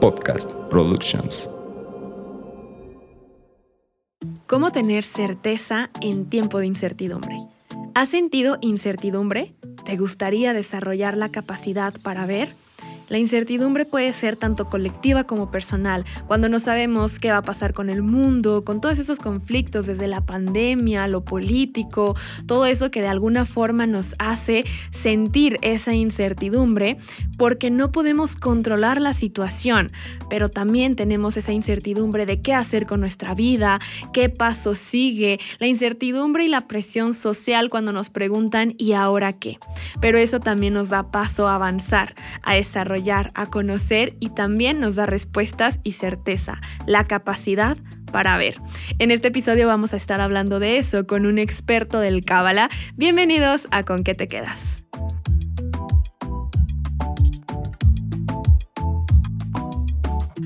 [0.00, 1.48] Podcast Productions.
[4.46, 7.38] ¿Cómo tener certeza en tiempo de incertidumbre?
[7.94, 9.54] ¿Has sentido incertidumbre?
[9.86, 12.50] ¿Te gustaría desarrollar la capacidad para ver?
[13.08, 17.74] La incertidumbre puede ser tanto colectiva como personal, cuando no sabemos qué va a pasar
[17.74, 22.16] con el mundo, con todos esos conflictos desde la pandemia, lo político,
[22.46, 26.96] todo eso que de alguna forma nos hace sentir esa incertidumbre
[27.36, 29.90] porque no podemos controlar la situación,
[30.30, 33.78] pero también tenemos esa incertidumbre de qué hacer con nuestra vida,
[34.12, 39.58] qué paso sigue, la incertidumbre y la presión social cuando nos preguntan ¿y ahora qué?
[40.00, 44.94] Pero eso también nos da paso a avanzar, a desarrollar a conocer y también nos
[44.94, 47.76] da respuestas y certeza, la capacidad
[48.12, 48.54] para ver.
[48.98, 52.68] En este episodio vamos a estar hablando de eso con un experto del Cábala.
[52.94, 54.84] Bienvenidos a Con qué te quedas.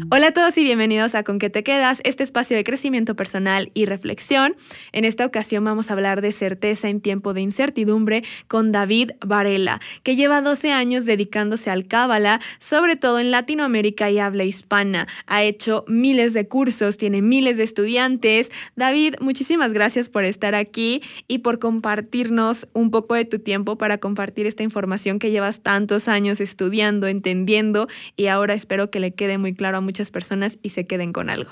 [0.09, 3.73] Hola a todos y bienvenidos a Con qué te quedas, este espacio de crecimiento personal
[3.75, 4.55] y reflexión.
[4.93, 9.81] En esta ocasión vamos a hablar de certeza en tiempo de incertidumbre con David Varela,
[10.05, 15.09] que lleva 12 años dedicándose al Cábala, sobre todo en Latinoamérica y habla hispana.
[15.27, 18.53] Ha hecho miles de cursos, tiene miles de estudiantes.
[18.77, 23.99] David, muchísimas gracias por estar aquí y por compartirnos un poco de tu tiempo para
[23.99, 29.37] compartir esta información que llevas tantos años estudiando, entendiendo y ahora espero que le quede
[29.39, 31.51] muy claro a muchos personas y se queden con algo.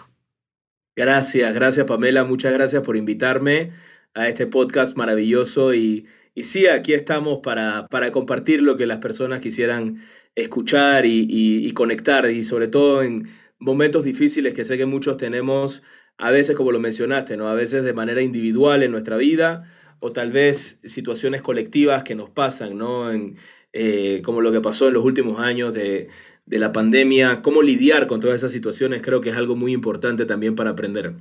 [0.96, 3.72] Gracias, gracias Pamela, muchas gracias por invitarme
[4.14, 8.98] a este podcast maravilloso y, y sí, aquí estamos para, para, compartir lo que las
[8.98, 10.04] personas quisieran
[10.36, 13.28] escuchar y, y, conectar y sobre todo en
[13.58, 15.82] momentos difíciles que sé que muchos tenemos,
[16.16, 17.48] a veces como lo mencionaste, ¿no?
[17.48, 22.30] a veces de manera individual en nuestra vida o tal vez situaciones colectivas que nos
[22.30, 23.10] pasan, ¿no?
[23.10, 23.36] En,
[23.72, 26.08] eh, como lo que pasó en los últimos años de,
[26.46, 30.26] de la pandemia, cómo lidiar con todas esas situaciones, creo que es algo muy importante
[30.26, 31.14] también para aprender.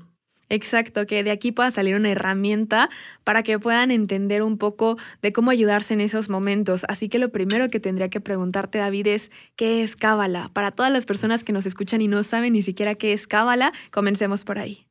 [0.49, 2.89] Exacto, que de aquí pueda salir una herramienta
[3.23, 6.86] para que puedan entender un poco de cómo ayudarse en esos momentos.
[6.89, 10.52] Así que lo primero que tendría que preguntarte, David, es ¿qué es Cábala?
[10.53, 13.71] Para todas las personas que nos escuchan y no saben ni siquiera qué es Cábala,
[13.89, 14.86] comencemos por ahí.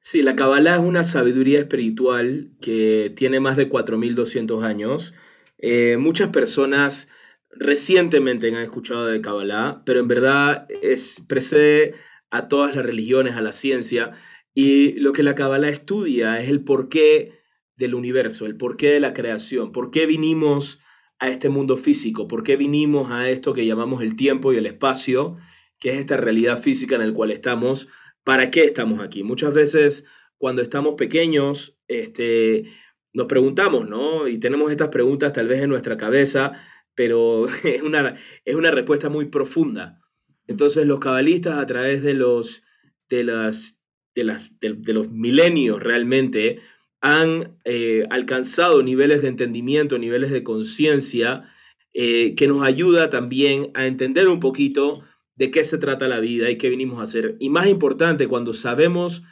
[0.00, 5.14] Sí, la Cábala es una sabiduría espiritual que tiene más de 4.200 años.
[5.58, 7.08] Eh, muchas personas
[7.52, 11.94] recientemente han escuchado de Kabbalah, pero en verdad es, precede
[12.30, 14.12] a todas las religiones, a la ciencia,
[14.54, 17.40] y lo que la Kabbalah estudia es el porqué
[17.76, 20.80] del universo, el porqué de la creación, por qué vinimos
[21.18, 24.66] a este mundo físico, por qué vinimos a esto que llamamos el tiempo y el
[24.66, 25.36] espacio,
[25.78, 27.88] que es esta realidad física en la cual estamos,
[28.24, 29.22] para qué estamos aquí.
[29.22, 30.04] Muchas veces
[30.38, 32.64] cuando estamos pequeños, este,
[33.12, 34.26] nos preguntamos, ¿no?
[34.26, 36.52] Y tenemos estas preguntas tal vez en nuestra cabeza,
[36.94, 40.00] pero es una, es una respuesta muy profunda.
[40.46, 42.62] Entonces los cabalistas a través de los,
[43.08, 43.78] de las,
[44.14, 46.60] de las, de, los milenios realmente
[47.00, 51.48] han eh, alcanzado niveles de entendimiento, niveles de conciencia,
[51.94, 55.04] eh, que nos ayuda también a entender un poquito
[55.36, 57.36] de qué se trata la vida y qué venimos a hacer.
[57.40, 59.22] Y más importante, cuando sabemos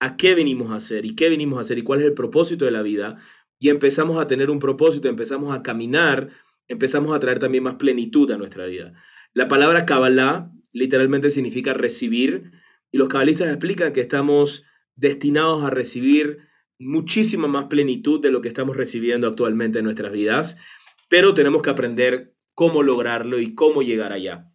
[0.00, 2.64] a qué venimos a hacer y qué venimos a hacer y cuál es el propósito
[2.64, 3.16] de la vida,
[3.58, 6.30] y empezamos a tener un propósito, empezamos a caminar
[6.70, 8.94] empezamos a traer también más plenitud a nuestra vida.
[9.34, 12.52] La palabra Kabbalah literalmente significa recibir
[12.92, 14.64] y los cabalistas explican que estamos
[14.94, 16.38] destinados a recibir
[16.78, 20.56] muchísima más plenitud de lo que estamos recibiendo actualmente en nuestras vidas,
[21.08, 24.46] pero tenemos que aprender cómo lograrlo y cómo llegar allá.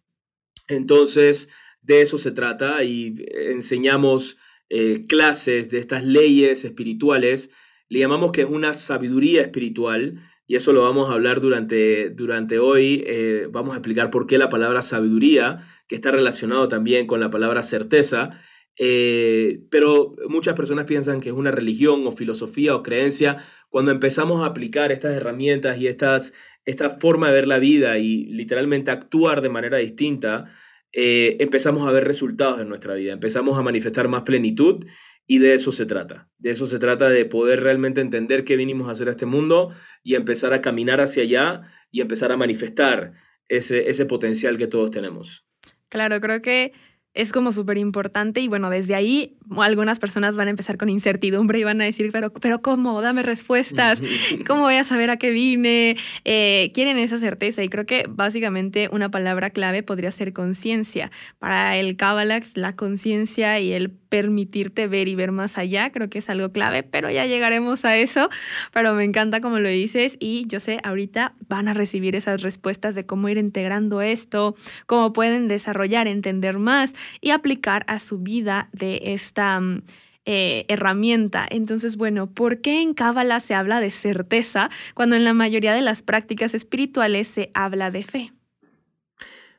[0.68, 1.50] Entonces,
[1.82, 4.38] de eso se trata y enseñamos
[4.70, 7.50] eh, clases de estas leyes espirituales.
[7.88, 12.58] Le llamamos que es una sabiduría espiritual y eso lo vamos a hablar durante, durante
[12.58, 13.02] hoy.
[13.06, 17.30] Eh, vamos a explicar por qué la palabra sabiduría, que está relacionado también con la
[17.30, 18.40] palabra certeza,
[18.78, 23.44] eh, pero muchas personas piensan que es una religión o filosofía o creencia.
[23.70, 26.32] Cuando empezamos a aplicar estas herramientas y estas,
[26.64, 30.52] esta forma de ver la vida y literalmente actuar de manera distinta,
[30.92, 34.86] eh, empezamos a ver resultados en nuestra vida, empezamos a manifestar más plenitud
[35.26, 36.28] y de eso se trata.
[36.38, 39.74] De eso se trata de poder realmente entender qué vinimos a hacer a este mundo
[40.02, 43.12] y empezar a caminar hacia allá y empezar a manifestar
[43.48, 45.46] ese, ese potencial que todos tenemos.
[45.88, 46.72] Claro, creo que
[47.16, 51.58] es como súper importante y bueno, desde ahí algunas personas van a empezar con incertidumbre
[51.58, 53.00] y van a decir, pero, pero ¿cómo?
[53.00, 54.02] Dame respuestas,
[54.46, 55.96] ¿cómo voy a saber a qué vine?
[56.24, 61.10] Eh, quieren esa certeza y creo que básicamente una palabra clave podría ser conciencia.
[61.38, 66.18] Para el Kabbalah, la conciencia y el permitirte ver y ver más allá, creo que
[66.18, 68.28] es algo clave, pero ya llegaremos a eso,
[68.72, 72.94] pero me encanta como lo dices y yo sé, ahorita van a recibir esas respuestas
[72.94, 74.56] de cómo ir integrando esto,
[74.86, 79.60] cómo pueden desarrollar, entender más y aplicar a su vida de esta...
[79.60, 79.82] Mm,
[80.28, 81.46] eh, herramienta.
[81.48, 85.82] Entonces, bueno, ¿por qué en Cábala se habla de certeza cuando en la mayoría de
[85.82, 88.32] las prácticas espirituales se habla de fe?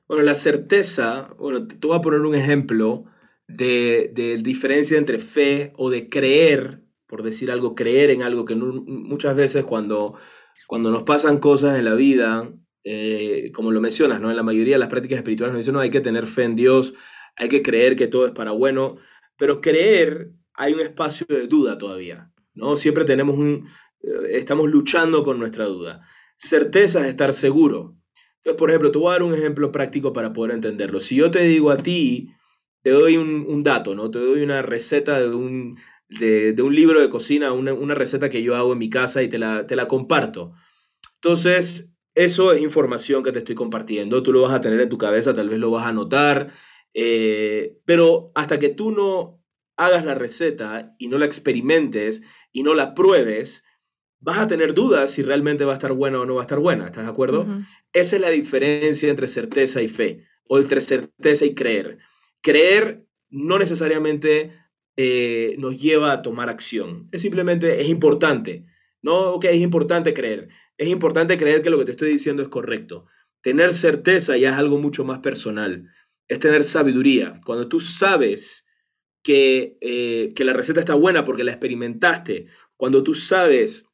[0.10, 3.06] Bueno, la certeza, bueno, te voy a poner un ejemplo
[3.48, 9.36] de, diferencia entre fe o de creer, por decir algo, creer en algo que muchas
[9.36, 10.16] veces cuando,
[10.68, 12.52] cuando nos pasan cosas en la vida,
[12.84, 14.30] eh, como lo mencionas, ¿no?
[14.30, 16.56] En la mayoría de las prácticas espirituales nos dicen, no, hay que tener fe en
[16.56, 16.94] Dios,
[17.36, 18.98] hay que creer que todo es para bueno,
[19.38, 22.76] pero creer hay un espacio de duda todavía, ¿no?
[22.78, 23.68] Siempre tenemos un,
[24.02, 26.02] eh, estamos luchando con nuestra duda.
[26.38, 27.96] Certeza es estar seguro.
[28.38, 31.00] Entonces, por ejemplo, te voy a dar un ejemplo práctico para poder entenderlo.
[31.00, 32.32] Si yo te digo a ti,
[32.84, 34.10] te doy un, dato, ¿no?
[34.12, 35.78] Te doy una receta de un,
[36.10, 39.38] de, un libro de cocina, una, receta que yo hago en mi casa y te
[39.38, 40.54] la, te la comparto.
[41.16, 44.24] Entonces, eso es información que te estoy compartiendo.
[44.24, 46.52] Tú lo vas a tener en tu cabeza, tal vez lo vas a anotar,
[46.94, 49.44] eh, pero hasta que tú no
[49.76, 53.64] hagas la receta y no la experimentes y no la pruebes,
[54.20, 56.60] vas a tener dudas si realmente va a estar buena o no va a estar
[56.60, 56.88] buena.
[56.88, 57.46] ¿Estás de acuerdo?
[57.94, 62.00] Esa es la diferencia entre certeza y fe, o entre certeza y creer.
[62.48, 64.54] Creer no necesariamente
[64.96, 67.10] eh, nos lleva a tomar acción.
[67.12, 68.66] Es simplemente, es importante.
[69.02, 70.48] No, ok, es importante creer.
[70.78, 73.06] Es importante creer que lo que te estoy diciendo es correcto.
[73.42, 75.92] Tener certeza ya es algo mucho más personal.
[76.30, 77.42] Es tener sabiduría.
[77.44, 78.66] Cuando tú sabes
[79.28, 82.48] eh, que, la receta está buena porque la experimentaste,
[82.78, 83.86] cuando tú sabes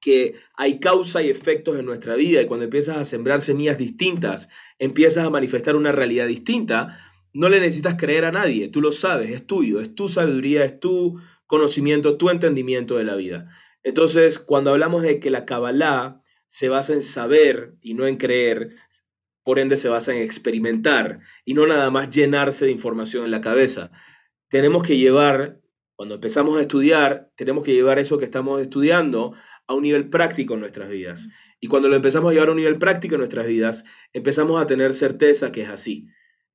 [0.00, 4.48] que hay causa y efectos en nuestra vida y cuando empiezas a sembrar semillas distintas,
[4.78, 9.30] empiezas a manifestar una realidad distinta, no le necesitas creer a nadie, tú lo sabes,
[9.30, 13.48] es tuyo, es tu sabiduría, es tu conocimiento, tu entendimiento de la vida.
[13.82, 18.76] Entonces, cuando hablamos de que la Kabbalah se basa en saber y no en creer,
[19.42, 23.40] por ende se basa en experimentar y no nada más llenarse de información en la
[23.40, 23.90] cabeza
[24.52, 25.62] tenemos que llevar,
[25.96, 29.32] cuando empezamos a estudiar, tenemos que llevar eso que estamos estudiando
[29.66, 31.26] a un nivel práctico en nuestras vidas.
[31.58, 33.82] Y cuando lo empezamos a llevar a un nivel práctico en nuestras vidas,
[34.12, 36.06] empezamos a tener certeza que es así.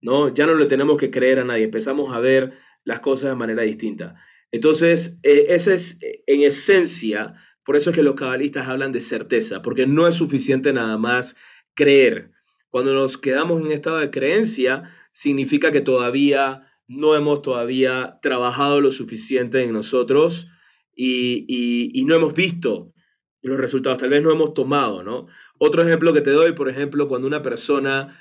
[0.01, 0.33] ¿No?
[0.33, 2.53] Ya no le tenemos que creer a nadie, empezamos a ver
[2.83, 4.15] las cosas de manera distinta.
[4.51, 9.01] Entonces, eh, esa es eh, en esencia, por eso es que los cabalistas hablan de
[9.01, 11.35] certeza, porque no es suficiente nada más
[11.73, 12.31] creer.
[12.69, 18.91] Cuando nos quedamos en estado de creencia, significa que todavía no hemos todavía trabajado lo
[18.91, 20.47] suficiente en nosotros
[20.95, 22.93] y, no hemos visto
[23.41, 25.27] los resultados, tal vez no hemos tomado, ¿no?
[25.57, 28.17] Otro ejemplo que te doy, por ejemplo, cuando una persona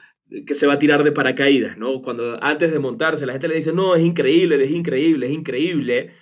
[0.47, 2.03] que se va a tirar de paracaídas, ¿no?
[2.03, 6.15] Cuando antes de montarse la gente le dice, no, es increíble, es increíble, es increíble.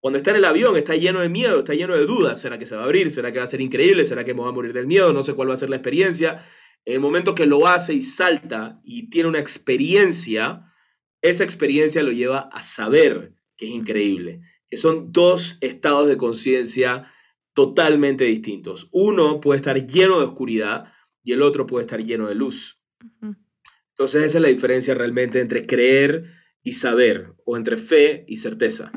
[0.00, 2.40] Cuando está en el avión está lleno de miedo, está lleno de dudas.
[2.40, 3.10] ¿Será que se va a abrir?
[3.10, 4.04] ¿Será que va a ser increíble?
[4.04, 5.12] ¿Será que me va a morir del miedo?
[5.12, 6.44] No sé cuál va a ser la experiencia.
[6.84, 10.72] En el momento que lo hace y salta y tiene una experiencia,
[11.22, 17.10] esa experiencia lo lleva a saber que es increíble, que son dos estados de conciencia
[17.54, 18.88] totalmente distintos.
[18.92, 20.92] Uno puede estar lleno de oscuridad
[21.24, 22.80] y el otro puede estar lleno de luz.
[23.90, 26.24] Entonces esa es la diferencia realmente entre creer
[26.62, 28.90] y saber, o entre fe y certeza.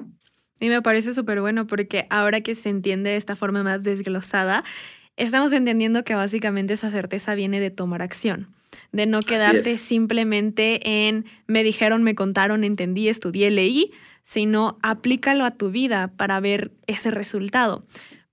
[0.60, 4.64] Y me parece súper bueno porque ahora que se entiende de esta forma más desglosada,
[5.16, 8.54] estamos entendiendo que básicamente esa certeza viene de tomar acción
[8.92, 13.92] de no quedarte simplemente en me dijeron, me contaron, entendí, estudié, leí,
[14.24, 17.86] sino aplícalo a tu vida para ver ese resultado.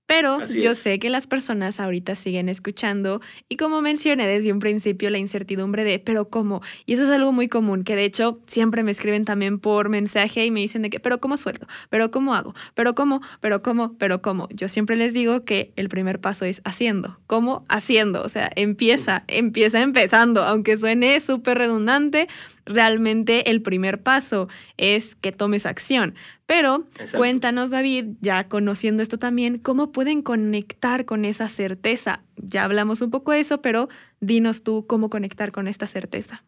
[0.07, 5.09] Pero yo sé que las personas ahorita siguen escuchando y como mencioné desde un principio
[5.09, 6.61] la incertidumbre de, pero ¿cómo?
[6.85, 10.45] Y eso es algo muy común, que de hecho siempre me escriben también por mensaje
[10.45, 11.67] y me dicen de que, pero ¿cómo suelto?
[11.89, 12.55] ¿Pero cómo hago?
[12.73, 13.21] ¿Pero cómo?
[13.41, 13.97] ¿Pero cómo?
[13.97, 14.47] ¿Pero cómo?
[14.49, 17.19] Yo siempre les digo que el primer paso es haciendo.
[17.27, 17.65] ¿Cómo?
[17.67, 18.23] Haciendo.
[18.23, 22.29] O sea, empieza, empieza empezando, aunque suene súper redundante,
[22.67, 24.47] realmente el primer paso
[24.77, 26.13] es que tomes acción.
[26.45, 32.23] Pero cuéntanos, David, ya conociendo esto también, ¿cómo pueden conectar con esa certeza?
[32.37, 36.43] Ya hablamos un poco de eso, pero dinos tú cómo conectar con esta certeza.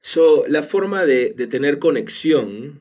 [0.00, 2.80] So, la forma de, tener conexión,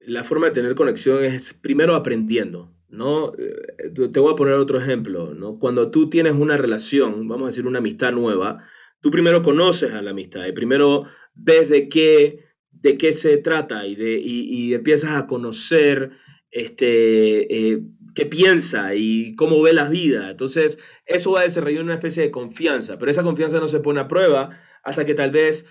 [0.00, 3.32] la forma de tener conexión es primero aprendiendo, ¿no?
[3.34, 5.58] Eh, te voy a poner otro ejemplo, ¿no?
[5.58, 8.64] Cuando tú tienes una relación, vamos a decir una amistad nueva,
[9.00, 13.86] tú primero conoces a la amistad y primero ves de qué, de qué se trata
[13.86, 16.12] y, de, y, empiezas a conocer
[16.50, 17.82] este, eh,
[18.14, 20.30] qué piensa y cómo ve la vida.
[20.30, 24.00] Entonces, eso va a desarrollar una especie de confianza, pero esa confianza no se pone
[24.00, 25.66] a prueba hasta que tal vez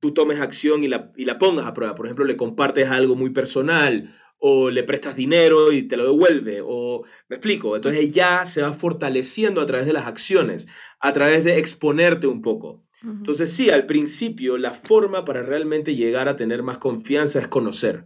[0.00, 1.94] tú tomes acción y la, y la pongas a prueba.
[1.94, 6.60] Por ejemplo, le compartes algo muy personal o le prestas dinero y te lo devuelve,
[6.64, 10.66] o me explico, entonces ya se va fortaleciendo a través de las acciones,
[10.98, 12.82] a través de exponerte un poco.
[13.02, 18.04] Entonces sí, al principio la forma para realmente llegar a tener más confianza es conocer.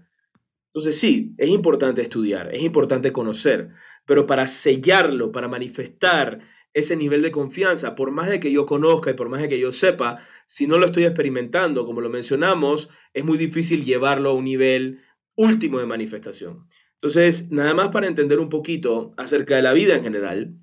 [0.68, 3.70] Entonces sí, es importante estudiar, es importante conocer,
[4.06, 6.40] pero para sellarlo, para manifestar
[6.72, 9.60] ese nivel de confianza, por más de que yo conozca y por más de que
[9.60, 14.34] yo sepa, si no lo estoy experimentando, como lo mencionamos, es muy difícil llevarlo a
[14.34, 15.00] un nivel
[15.36, 16.68] último de manifestación.
[16.96, 20.54] Entonces, nada más para entender un poquito acerca de la vida en general,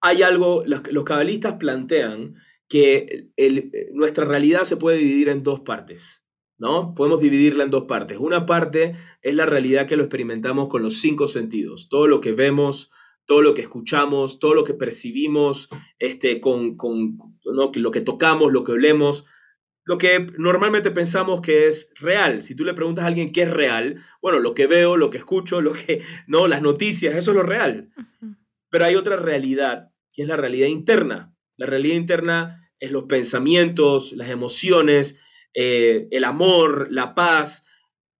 [0.00, 2.36] hay algo, los, cabalistas plantean
[2.68, 3.30] que
[3.92, 6.22] nuestra realidad se puede dividir en dos partes,
[6.58, 6.94] ¿no?
[6.94, 8.18] Podemos dividirla en dos partes.
[8.18, 12.32] Una parte es la realidad que lo experimentamos con los cinco sentidos, todo lo que
[12.32, 12.90] vemos,
[13.26, 15.68] todo lo que escuchamos, todo lo que percibimos,
[15.98, 19.24] este, con, con lo que tocamos, lo que olemos,
[19.84, 22.42] lo que normalmente pensamos que es real.
[22.42, 25.18] Si tú le preguntas a alguien qué es real, bueno, lo que veo, lo que
[25.18, 27.90] escucho, lo que, no, las noticias, eso es lo real.
[28.70, 31.33] Pero hay otra realidad, que es la realidad interna.
[31.56, 35.18] La realidad interna es los pensamientos, las emociones,
[35.54, 37.64] eh, el amor, la paz.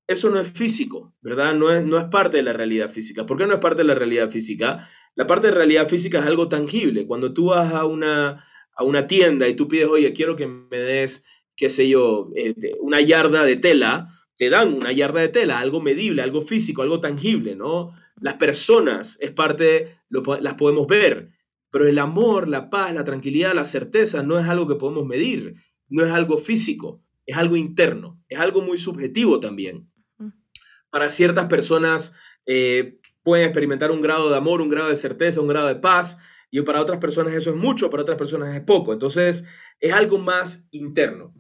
[0.06, 1.54] Eso no es físico, ¿verdad?
[1.54, 3.26] No es, no es parte de la realidad física.
[3.26, 4.88] ¿Por qué no es parte de la realidad física?
[5.14, 7.06] La parte de realidad física es algo tangible.
[7.06, 8.44] Cuando tú vas a una,
[8.76, 11.24] a una tienda y tú pides, oye, quiero que me des
[11.56, 15.80] qué sé yo, eh, una yarda de tela, te dan una yarda de tela, algo
[15.80, 17.92] medible, algo físico, algo tangible, ¿no?
[18.20, 21.30] Las personas es parte, las podemos ver,
[21.74, 25.56] pero el amor, la paz, la tranquilidad, la certeza no es algo que podemos medir,
[25.88, 29.90] no es algo físico, es algo interno, es algo muy subjetivo también.
[30.88, 32.14] Para ciertas personas
[32.46, 36.16] eh, pueden experimentar un grado de amor, un grado de certeza, un grado de paz,
[36.48, 38.92] y para otras personas eso es mucho, para otras personas es poco.
[38.92, 39.42] Entonces,
[39.80, 41.34] es algo más interno.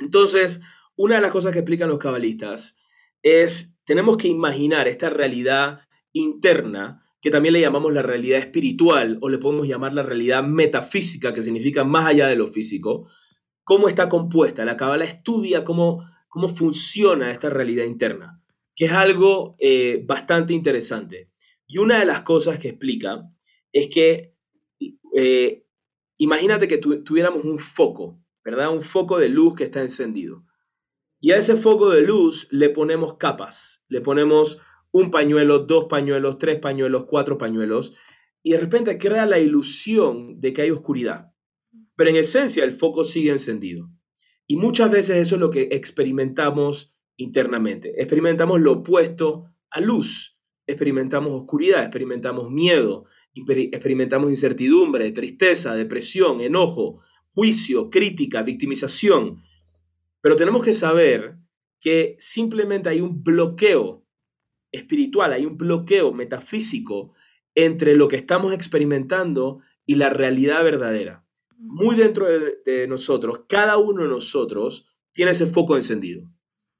[0.00, 0.60] Entonces,
[0.96, 2.76] una de las cosas que explican los cabalistas
[3.22, 5.80] es, tenemos que imaginar esta realidad
[6.12, 11.32] interna, que también le llamamos la realidad espiritual, o le podemos llamar la realidad metafísica,
[11.32, 13.08] que significa más allá de lo físico,
[13.64, 14.64] cómo está compuesta.
[14.64, 18.42] La cabala estudia cómo, cómo funciona esta realidad interna,
[18.74, 21.30] que es algo eh, bastante interesante.
[21.66, 23.22] Y una de las cosas que explica
[23.72, 24.34] es que
[25.14, 25.64] eh,
[26.18, 28.72] imagínate que tuviéramos un foco ¿verdad?
[28.72, 30.44] Un foco de luz que está encendido.
[31.20, 34.60] Y a ese foco de luz le ponemos capas, le ponemos
[34.98, 37.94] un pañuelo, dos pañuelos, tres pañuelos, cuatro pañuelos,
[38.42, 41.32] y de repente crea la ilusión de que hay oscuridad.
[41.96, 43.90] Pero en esencia el foco sigue encendido.
[44.46, 47.92] Y muchas veces eso es lo que experimentamos internamente.
[48.00, 50.38] Experimentamos lo opuesto a luz.
[50.66, 57.00] Experimentamos oscuridad, experimentamos miedo, experimentamos incertidumbre, tristeza, depresión, enojo,
[57.34, 59.42] juicio, crítica, victimización.
[60.22, 61.36] Pero tenemos que saber
[61.80, 64.05] que simplemente hay un bloqueo
[64.72, 67.14] espiritual, hay un bloqueo metafísico
[67.54, 71.24] entre lo que estamos experimentando y la realidad verdadera.
[71.58, 76.28] Muy dentro de, nosotros, cada uno de nosotros tiene ese foco encendido.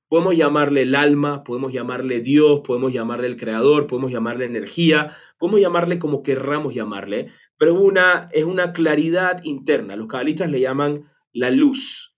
[0.08, 5.60] Podemos llamarle el alma, podemos llamarle Dios, podemos llamarle el creador, podemos llamarle energía, podemos
[5.60, 9.96] llamarle como querramos llamarle, pero una, es una claridad interna.
[9.96, 12.14] Los cabalistas le llaman la luz.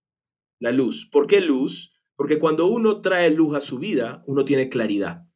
[0.58, 1.08] La luz.
[1.10, 1.94] ¿Por qué luz?
[2.16, 5.27] Porque cuando uno trae luz a su vida, uno tiene claridad.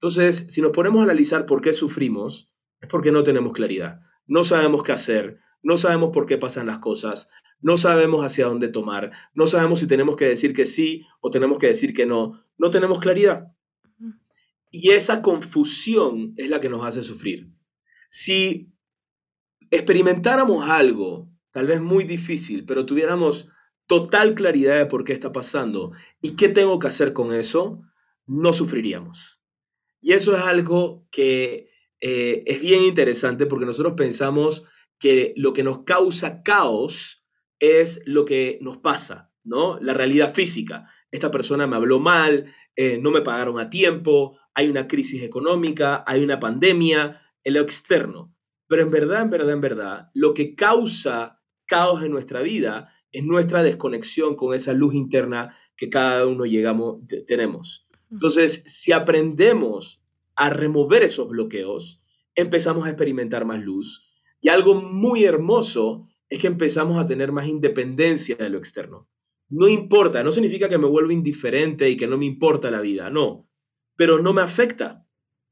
[0.00, 4.00] Entonces, si nos ponemos a analizar por qué sufrimos, es porque no tenemos claridad.
[4.28, 7.28] No sabemos qué hacer, no sabemos por qué pasan las cosas,
[7.60, 11.58] no sabemos hacia dónde tomar, no sabemos si tenemos que decir que sí o tenemos
[11.58, 13.48] que decir que no, no tenemos claridad.
[14.70, 17.50] Y esa confusión es la que nos hace sufrir.
[18.08, 18.70] Si
[19.70, 23.48] experimentáramos algo, tal vez muy difícil, pero tuviéramos
[23.88, 25.90] total claridad de por qué está pasando
[26.20, 27.82] y qué tengo que hacer con eso,
[28.26, 29.37] no sufriríamos.
[30.00, 34.64] Y eso es algo que eh, es bien interesante porque nosotros pensamos
[34.98, 37.24] que lo que nos causa caos
[37.58, 39.78] es lo que nos pasa, ¿no?
[39.80, 40.88] La realidad física.
[41.10, 46.04] Esta persona me habló mal, eh, no me pagaron a tiempo, hay una crisis económica,
[46.06, 48.34] hay una pandemia, en lo externo.
[48.68, 53.24] Pero en verdad, en verdad, en verdad, lo que causa caos en nuestra vida es
[53.24, 57.87] nuestra desconexión con esa luz interna que cada uno llegamos, tenemos.
[58.10, 60.02] Entonces, si aprendemos
[60.34, 62.02] a remover esos bloqueos,
[62.34, 64.08] empezamos a experimentar más luz.
[64.40, 69.08] Y algo muy hermoso es que empezamos a tener más independencia de lo externo.
[69.48, 73.10] No importa, no significa que me vuelva indiferente y que no me importa la vida,
[73.10, 73.48] no,
[73.96, 75.06] pero no me afecta.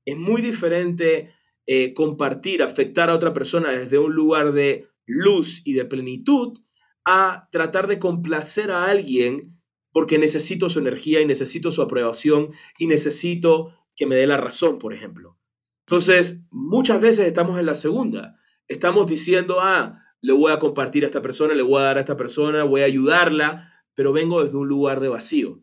[0.05, 1.33] Es muy diferente
[1.67, 6.61] eh, compartir, afectar a otra persona desde un lugar de luz y de plenitud
[7.05, 9.56] a tratar de complacer a alguien
[9.97, 14.79] porque necesito su energía y necesito su aprobación y necesito que me dé la razón,
[14.79, 15.39] por ejemplo.
[15.87, 18.39] Entonces, muchas veces estamos en la segunda.
[18.69, 22.01] Estamos diciendo, ah, le voy a compartir a esta persona, le voy a dar a
[22.01, 25.63] esta persona, voy a ayudarla, pero vengo desde un lugar de vacío.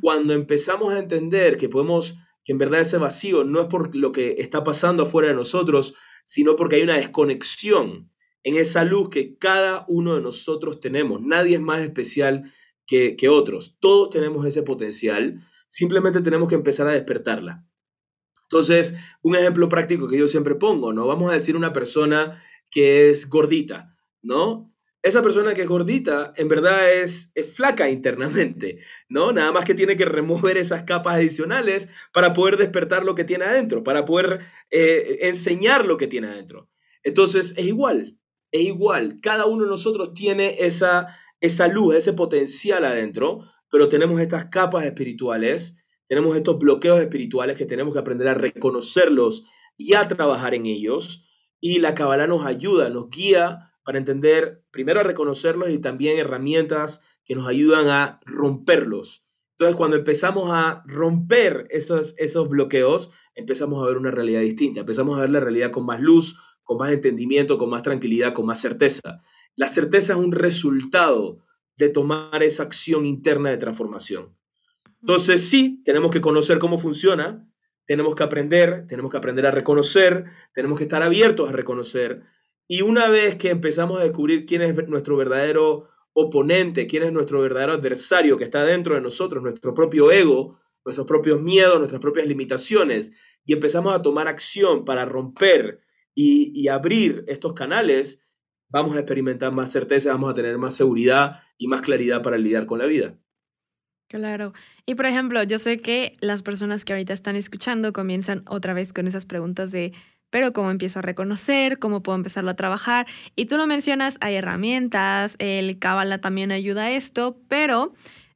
[0.00, 2.14] Cuando empezamos a entender que podemos,
[2.44, 5.96] que en verdad ese vacío no es por lo que está pasando afuera de nosotros,
[6.24, 8.08] sino porque hay una desconexión
[8.44, 11.20] en esa luz que cada uno de nosotros tenemos.
[11.22, 12.52] Nadie es más especial
[12.86, 13.76] que, otros.
[13.80, 15.40] Todos tenemos ese potencial.
[15.68, 17.64] Simplemente tenemos que empezar a despertarla.
[18.42, 21.06] Entonces, un ejemplo práctico que yo siempre pongo, ¿no?
[21.06, 24.70] Vamos a decir una persona que es gordita, ¿no?
[25.02, 29.32] Esa persona que es gordita en verdad es, flaca internamente, ¿no?
[29.32, 33.44] Nada más que tiene que remover esas capas adicionales para poder despertar lo que tiene
[33.44, 36.68] adentro, para poder eh, enseñar lo que tiene adentro.
[37.02, 38.16] Entonces, es igual,
[38.50, 39.18] es igual.
[39.20, 41.14] Cada uno de nosotros tiene esa,
[41.44, 45.76] esa luz, ese potencial adentro, pero tenemos estas capas espirituales,
[46.08, 49.44] tenemos estos bloqueos espirituales que tenemos que aprender a reconocerlos
[49.76, 51.26] y a trabajar en ellos.
[51.60, 57.02] Y la Kabbalah nos ayuda, nos guía para entender, primero a reconocerlos y también herramientas
[57.26, 59.26] que nos ayudan a romperlos.
[59.52, 65.18] Entonces, cuando empezamos a romper esos, esos bloqueos, empezamos a ver una realidad distinta, empezamos
[65.18, 68.60] a ver la realidad con más luz, con más entendimiento, con más tranquilidad, con más
[68.60, 69.20] certeza.
[69.56, 71.44] La certeza es un resultado
[71.76, 74.36] de tomar esa acción interna de transformación.
[75.00, 77.46] Entonces, sí, tenemos que conocer cómo funciona,
[77.86, 82.22] tenemos que aprender, tenemos que aprender a reconocer, tenemos que estar abiertos a reconocer.
[82.66, 87.40] Y una vez que empezamos a descubrir quién es nuestro verdadero oponente, quién es nuestro
[87.42, 92.26] verdadero adversario que está dentro de nosotros, nuestro propio ego, nuestros propios miedos, nuestras propias
[92.26, 93.12] limitaciones,
[93.44, 95.80] y empezamos a tomar acción para romper
[96.14, 98.22] y, abrir estos canales,
[98.68, 102.66] vamos a experimentar más certeza, vamos a tener más seguridad y más claridad para lidiar
[102.66, 103.16] con la vida.
[104.08, 104.52] Claro.
[104.86, 108.92] Y por ejemplo, yo sé que las personas que ahorita están escuchando comienzan otra vez
[108.92, 109.92] con esas preguntas de,
[110.30, 111.78] pero ¿cómo empiezo a reconocer?
[111.78, 113.06] ¿Cómo puedo empezarlo a trabajar?
[113.34, 117.94] Y tú lo mencionas, hay herramientas, el Kabbalah también ayuda a esto, pero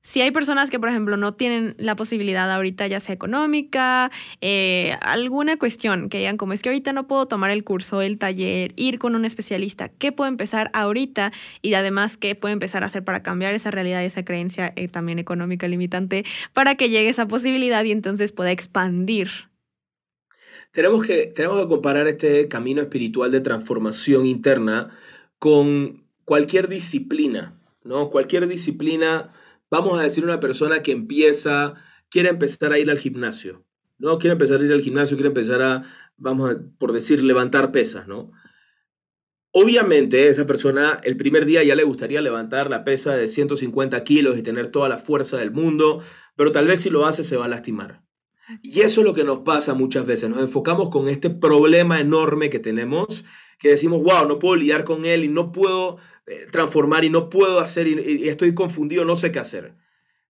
[0.08, 4.96] si hay personas que, por ejemplo, no tienen la posibilidad ahorita, ya sea económica, eh,
[5.02, 8.72] alguna cuestión que digan como es que ahorita no puedo tomar el curso, el taller,
[8.76, 11.30] ir con un especialista, ¿qué puedo empezar ahorita?
[11.60, 15.18] Y además, ¿qué puedo empezar a hacer para cambiar esa realidad, esa creencia eh, también
[15.18, 19.28] económica limitante, para que llegue esa posibilidad y entonces pueda expandir?
[20.72, 24.88] Tenemos que, tenemos que comparar este camino espiritual de transformación interna
[25.38, 28.08] con cualquier disciplina, ¿no?
[28.08, 29.34] Cualquier disciplina
[29.70, 31.74] vamos a decir una persona que empieza,
[32.10, 33.64] quiere empezar a ir al gimnasio,
[33.98, 34.18] ¿no?
[34.18, 35.84] Quiere empezar a ir al gimnasio, quiere empezar a,
[36.16, 38.32] vamos a, por decir, levantar pesas, ¿no?
[39.50, 44.36] Obviamente, esa persona el primer día ya le gustaría levantar la pesa de 150 kilos
[44.36, 46.02] y tener toda la fuerza del mundo,
[46.36, 48.02] pero tal vez si lo hace se va a lastimar.
[48.62, 50.30] Y eso es lo que nos pasa muchas veces.
[50.30, 53.24] Nos enfocamos con este problema enorme que tenemos,
[53.58, 57.30] que decimos, wow, no puedo lidiar con él y no puedo eh, transformar y no
[57.30, 59.74] puedo hacer y, estoy confundido, no sé qué hacer.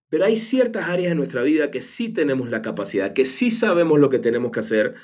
[0.09, 3.99] Pero hay ciertas áreas de nuestra vida que sí tenemos la capacidad, que sí sabemos
[3.99, 4.95] lo que tenemos que hacer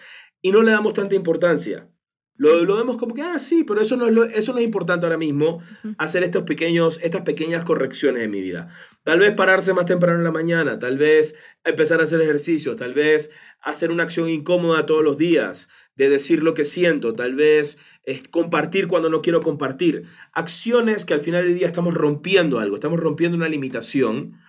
[0.42, 1.90] y no le damos tanta importancia.
[2.38, 5.06] Lo, lo vemos como que, ah, sí, pero eso no, es eso no es importante
[5.06, 5.62] ahora mismo,
[5.98, 8.70] hacer estos pequeños, estas pequeñas correcciones en mi vida.
[9.04, 12.94] Tal vez pararse más temprano en la mañana, tal vez empezar a hacer ejercicio, tal
[12.94, 17.78] vez hacer una acción incómoda todos los días, de decir lo que siento, tal vez
[18.04, 20.04] es compartir cuando no quiero compartir.
[20.34, 24.40] Acciones que al final del día estamos rompiendo algo, estamos rompiendo una limitación.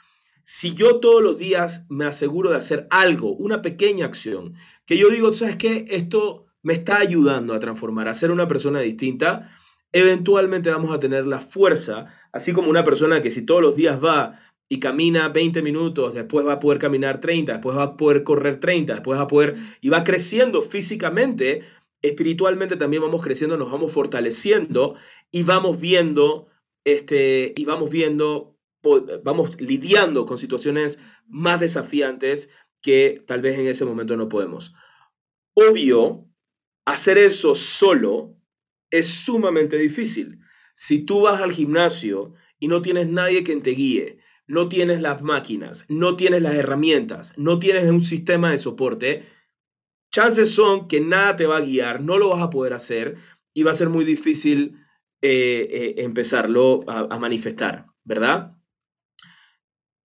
[0.45, 4.55] Si yo todos los días me aseguro de hacer algo, una pequeña acción,
[4.87, 5.87] que yo digo, ¿sabes qué?
[5.91, 9.57] Esto me está ayudando a transformar, a ser una persona distinta,
[9.93, 14.03] eventualmente vamos a tener la fuerza, así como una persona que si todos los días
[14.03, 18.25] va y camina 20 minutos, después va a poder caminar 30, después va a poder
[18.25, 21.63] correr 30, después va a poder, y va creciendo físicamente,
[22.03, 24.97] espiritualmente también vamos creciendo, nos vamos fortaleciendo
[25.31, 26.49] y vamos viendo,
[26.85, 28.57] este, y vamos viendo,
[29.23, 32.51] vamos lidiando con situaciones más desafiantes
[32.83, 34.75] que tal vez en ese momento no podemos.
[35.55, 36.27] Obvio,
[36.85, 38.37] hacer eso solo
[38.91, 40.39] es sumamente difícil.
[40.75, 45.23] Si tú vas al gimnasio y no tienes nadie que te guíe, no tienes las
[45.23, 49.27] máquinas, no tienes las herramientas, no tienes un sistema de soporte,
[50.11, 53.17] chances son que nada te va a guiar, no lo vas a poder hacer
[53.53, 54.79] y va a ser muy difícil
[55.23, 58.57] eh, eh, empezarlo a, manifestar, ¿verdad?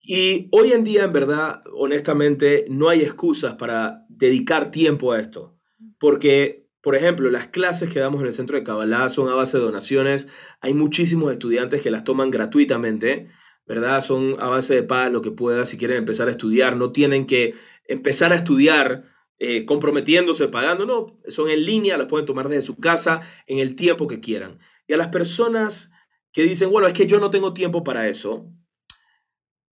[0.01, 5.57] Y hoy en día, en verdad, honestamente, no hay excusas para dedicar tiempo a esto,
[5.99, 9.57] porque Por ejemplo, las clases que damos en el centro de Kabbalah son a base
[9.57, 10.27] de donaciones.
[10.61, 13.29] Hay muchísimos estudiantes que las toman gratuitamente,
[13.65, 14.03] ¿verdad?
[14.03, 16.75] Son a base de paz lo que pueda si quieren empezar a estudiar.
[16.75, 17.55] No tienen que
[17.87, 19.05] empezar a estudiar
[19.43, 23.75] eh, comprometiéndose, pagando, no, son en línea, las pueden tomar desde su casa en el
[23.75, 24.59] tiempo que quieran.
[24.87, 25.91] Y a las personas
[26.31, 28.51] que dicen, bueno, es que yo no tengo tiempo para eso,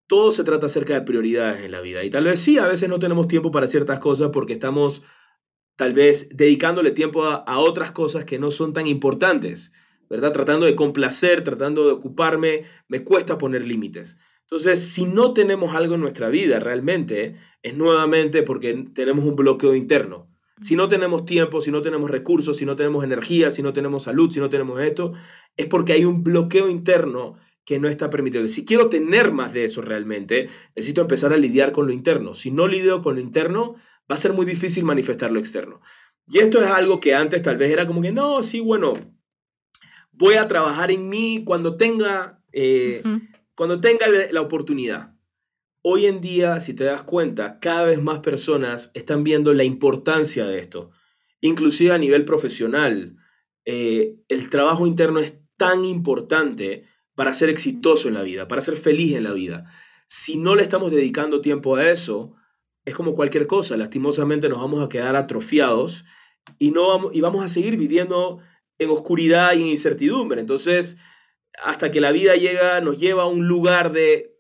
[0.08, 2.04] todo se trata acerca de prioridades en la vida.
[2.04, 5.04] Y tal vez sí, a veces no tenemos tiempo para ciertas cosas porque estamos
[5.76, 9.72] tal vez dedicándole tiempo a, a, otras cosas que no son tan importantes,
[10.10, 10.34] ¿verdad?
[10.34, 14.18] Tratando de complacer, tratando de ocuparme, me cuesta poner límites.
[14.42, 19.76] Entonces, si no tenemos algo en nuestra vida realmente, es nuevamente porque tenemos un bloqueo
[19.76, 20.28] interno.
[20.62, 24.04] Si no tenemos tiempo, si no tenemos recursos, si no tenemos energía, si no tenemos
[24.04, 25.14] salud, si no tenemos esto,
[25.56, 28.48] es porque hay un bloqueo interno que no está permitido.
[28.48, 32.34] Si quiero tener más de eso realmente, necesito empezar a lidiar con lo interno.
[32.34, 33.76] Si no lidio con lo interno,
[34.12, 35.80] va a ser muy difícil manifestar lo externo.
[36.28, 38.94] Y esto es algo que antes tal vez era como que, no, sí, bueno,
[40.20, 43.02] voy a trabajar en mí cuando tenga eh,
[43.56, 45.16] cuando tenga la oportunidad.
[45.82, 50.46] Hoy en día, si te das cuenta, cada vez más personas están viendo la importancia
[50.46, 50.92] de esto.
[51.42, 53.16] Inclusive a nivel profesional,
[53.66, 58.76] eh, el trabajo interno es tan importante para ser exitoso en la vida, para ser
[58.76, 59.72] feliz en la vida.
[60.08, 62.36] Si no le estamos dedicando tiempo a eso,
[62.84, 66.06] es como cualquier cosa, lastimosamente nos vamos a quedar atrofiados
[66.58, 68.40] y, no vamos, y vamos a seguir viviendo
[68.80, 70.42] en oscuridad y en incertidumbre.
[70.42, 70.98] Entonces,
[71.62, 74.38] hasta que la vida llega, nos lleva a un lugar de,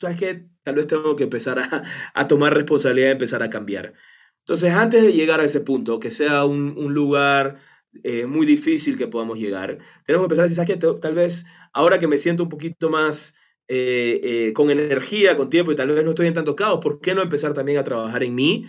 [0.00, 0.46] ¿sabes qué?
[0.62, 1.84] Tal vez tengo que empezar
[2.14, 3.94] a, tomar responsabilidad y empezar a cambiar.
[4.40, 7.58] Entonces, antes de llegar a ese punto, que sea un, lugar
[8.02, 11.00] eh, muy difícil que podamos llegar, tenemos que empezar a decir, ¿sabes qué?
[11.00, 13.34] Tal vez ahora que me siento un poquito más
[13.68, 17.00] eh, eh, con energía, con tiempo y tal vez no estoy en tanto caos, ¿por
[17.00, 18.66] qué no empezar también a trabajar en mí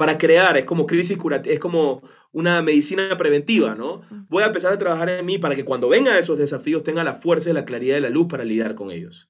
[0.00, 0.56] para crear?
[0.56, 4.00] Es como crisis curativa, es como una medicina preventiva, ¿no?
[4.30, 7.16] Voy a empezar a trabajar en mí para que cuando vengan esos desafíos tenga la
[7.16, 9.28] fuerza y la claridad de la luz para lidiar con ellos.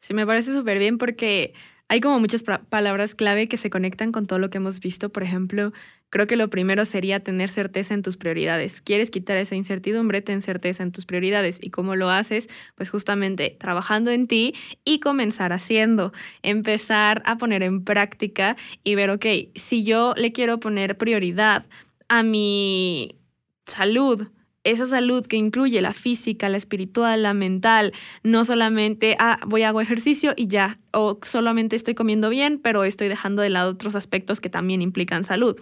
[0.00, 1.54] Sí, me parece súper bien porque
[1.86, 5.10] hay como muchas palabras clave que se conectan con todo lo que hemos visto.
[5.10, 5.72] Por ejemplo,
[6.12, 8.82] creo que lo primero sería tener certeza en tus prioridades.
[8.82, 10.20] ¿Quieres quitar esa incertidumbre?
[10.20, 11.58] Ten certeza en tus prioridades.
[11.62, 12.50] ¿Y cómo lo haces?
[12.74, 16.12] Pues justamente trabajando en ti y comenzar haciendo.
[16.42, 21.64] Empezar a poner en práctica y ver, ok, si yo le quiero poner prioridad
[22.08, 23.16] a mi
[23.64, 24.28] salud,
[24.64, 29.72] esa salud que incluye la física, la espiritual, la mental, no solamente, ah, voy a
[29.72, 33.94] hago ejercicio y ya, o solamente estoy comiendo bien, pero estoy dejando de lado otros
[33.94, 35.56] aspectos que también implican salud.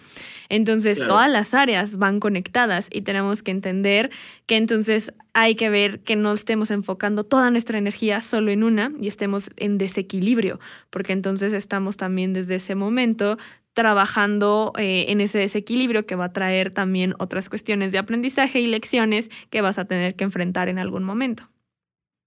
[0.49, 4.11] Entonces, todas las áreas van conectadas y tenemos que entender
[4.47, 8.93] que entonces hay que ver que no estemos enfocando toda nuestra energía solo en una
[9.01, 10.59] y estemos en desequilibrio,
[10.91, 13.39] porque entonces estamos también desde ese momento
[13.73, 18.67] trabajando eh, en ese desequilibrio que va a traer también otras cuestiones de aprendizaje y
[18.67, 21.51] lecciones que vas a tener que enfrentar en algún momento.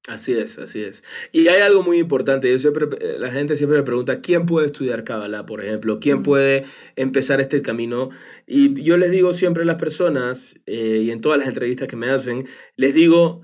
[0.07, 1.01] Así es, así es.
[1.31, 2.51] Y hay algo muy importante.
[2.51, 5.99] Yo siempre, eh, la gente siempre me pregunta, ¿quién puede estudiar Kabbalah, por ejemplo?
[6.01, 6.65] ¿Quién puede
[6.97, 8.09] empezar este camino?
[8.45, 11.95] Y yo les digo siempre a las personas, eh, y en todas las entrevistas que
[11.95, 13.43] me hacen, les digo,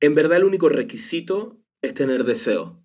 [0.00, 2.82] en verdad el único requisito es tener deseo.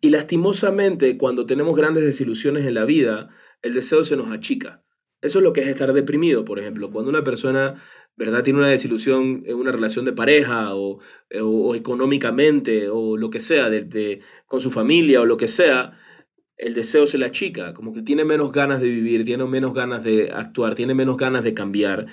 [0.00, 3.30] Y lastimosamente, cuando tenemos grandes desilusiones en la vida,
[3.62, 4.82] el deseo se nos achica.
[5.22, 6.90] Eso es lo que es estar deprimido, por ejemplo.
[6.90, 7.80] Cuando una persona,
[8.16, 11.00] ¿verdad?, tiene una desilusión en una relación de pareja o,
[11.74, 13.70] económicamente o lo que sea,
[14.46, 15.98] con su familia o lo que sea,
[16.56, 20.04] el deseo se le achica, como que tiene menos ganas de vivir, tiene menos ganas
[20.04, 22.06] de actuar, tiene menos ganas de cambiar.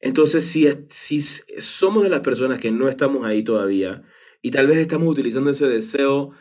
[0.00, 4.02] Entonces, si, si somos de las personas que no estamos ahí todavía
[4.42, 6.32] y tal vez estamos utilizando ese deseo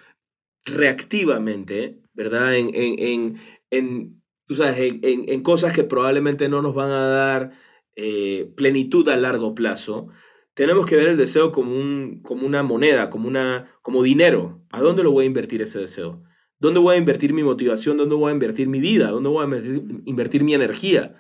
[0.66, 2.56] reactivamente, ¿verdad?
[2.56, 3.38] en,
[3.70, 7.52] en tú sabes, en, cosas que probablemente no nos van a dar
[7.96, 10.10] eh, plenitud a largo plazo,
[10.56, 14.62] tenemos que ver el deseo como, un, como una moneda, como, una, como dinero.
[14.72, 16.24] ¿A dónde lo voy a invertir ese deseo?
[16.60, 17.98] ¿Dónde voy a invertir mi motivación?
[17.98, 19.10] ¿Dónde voy a invertir mi vida?
[19.10, 19.58] ¿Dónde voy a
[20.06, 21.16] invertir, mi energía?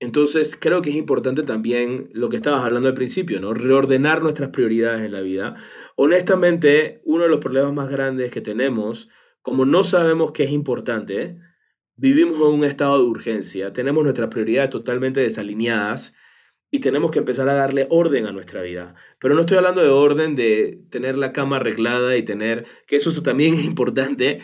[0.00, 3.52] Entonces, creo que es importante también lo que estabas hablando al principio, ¿no?
[3.52, 5.56] Reordenar nuestras prioridades en la vida.
[5.94, 9.10] Honestamente, uno de los problemas más grandes que tenemos,
[9.42, 11.38] como no sabemos qué es importante,
[11.96, 16.14] vivimos en un estado de urgencia, tenemos nuestras prioridades totalmente desalineadas
[16.70, 18.94] y tenemos que empezar a darle orden a nuestra vida.
[19.20, 23.22] Pero no estoy hablando de orden de tener la cama arreglada y tener, que eso
[23.22, 24.40] también es importante,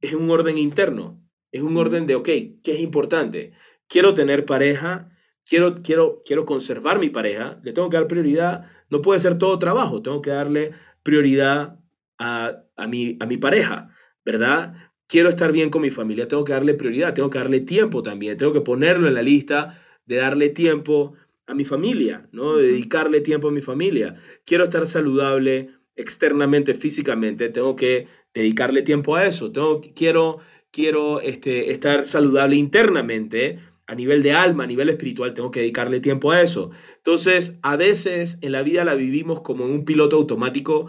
[0.00, 3.52] es un orden interno, es un orden de, ok, ¿qué es importante?
[3.88, 5.10] Quiero tener pareja,
[5.44, 9.58] quiero, quiero, quiero conservar mi pareja, le tengo que dar prioridad, no puede ser todo
[9.58, 11.78] trabajo, tengo que darle prioridad
[12.18, 13.90] a, a, mi, a mi pareja,
[14.24, 14.85] ¿verdad?
[15.06, 18.36] Quiero estar bien con mi familia, tengo que darle prioridad, tengo que darle tiempo también,
[18.36, 21.14] tengo que ponerlo en la lista de darle tiempo
[21.46, 22.56] a mi familia, ¿no?
[22.56, 24.16] De dedicarle tiempo a mi familia.
[24.44, 29.50] Quiero estar saludable externamente, físicamente, tengo que dedicarle tiempo a eso.
[29.52, 30.40] Tengo, quiero
[30.76, 36.00] quiero este, estar saludable internamente, a nivel de alma, a nivel espiritual, tengo que dedicarle
[36.00, 36.70] tiempo a eso.
[36.98, 40.88] Entonces, a veces en la vida la vivimos como en un piloto automático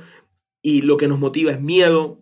[0.62, 2.20] y lo que nos motiva es miedo,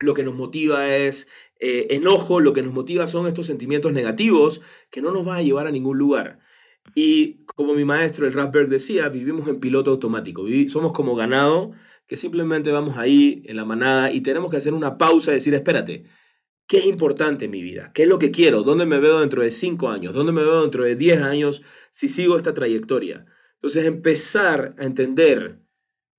[0.00, 1.28] lo que nos motiva es
[1.60, 5.42] eh, enojo, lo que nos motiva son estos sentimientos negativos que no nos van a
[5.42, 6.38] llevar a ningún lugar.
[6.94, 11.72] Y como mi maestro, el Rasberg, decía, vivimos en piloto automático, somos como ganado
[12.06, 15.54] que simplemente vamos ahí en la manada y tenemos que hacer una pausa y decir,
[15.54, 16.04] espérate,
[16.66, 17.92] ¿qué es importante en mi vida?
[17.94, 18.62] ¿Qué es lo que quiero?
[18.62, 20.14] ¿Dónde me veo dentro de cinco años?
[20.14, 23.26] ¿Dónde me veo dentro de diez años si sigo esta trayectoria?
[23.56, 25.60] Entonces empezar a entender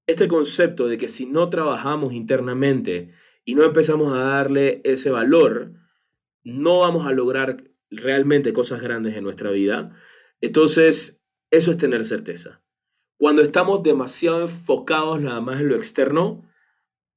[0.06, 3.12] este concepto de que si no trabajamos internamente
[3.50, 5.72] y no empezamos a darle ese valor,
[6.44, 9.92] no vamos a lograr realmente cosas grandes en nuestra vida.
[10.40, 12.62] Entonces, eso es tener certeza.
[13.18, 16.48] Cuando estamos demasiado enfocados nada más en lo externo,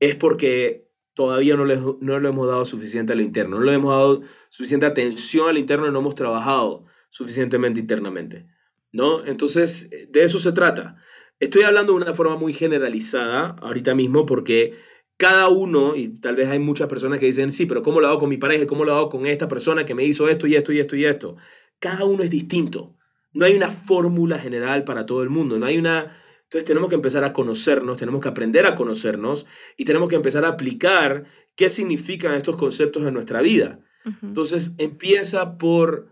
[0.01, 3.91] es porque todavía no le, no le hemos dado suficiente al interno, no le hemos
[3.91, 8.47] dado suficiente atención al interno y no hemos trabajado suficientemente internamente.
[8.91, 9.23] ¿no?
[9.27, 10.97] Entonces, de eso se trata.
[11.41, 14.79] Estoy hablando de una forma muy generalizada ahorita mismo porque
[15.23, 18.19] cada uno, y tal vez hay muchas personas que dicen, sí, pero ¿cómo lo hago
[18.19, 18.67] con mi pareja?
[18.67, 21.05] ¿Cómo lo hago con esta persona que me hizo esto y esto y esto y
[21.05, 21.37] esto?
[21.79, 22.97] Cada uno es distinto.
[23.33, 26.21] No hay una fórmula general para todo el mundo, no hay una...
[26.43, 30.45] Entonces tenemos que empezar a conocernos, tenemos que aprender a conocernos y tenemos que empezar
[30.45, 33.79] a aplicar qué significan estos conceptos en nuestra vida.
[34.23, 36.09] Entonces empieza por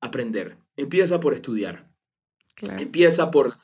[0.00, 1.88] aprender, empieza por estudiar,
[2.62, 3.56] empieza por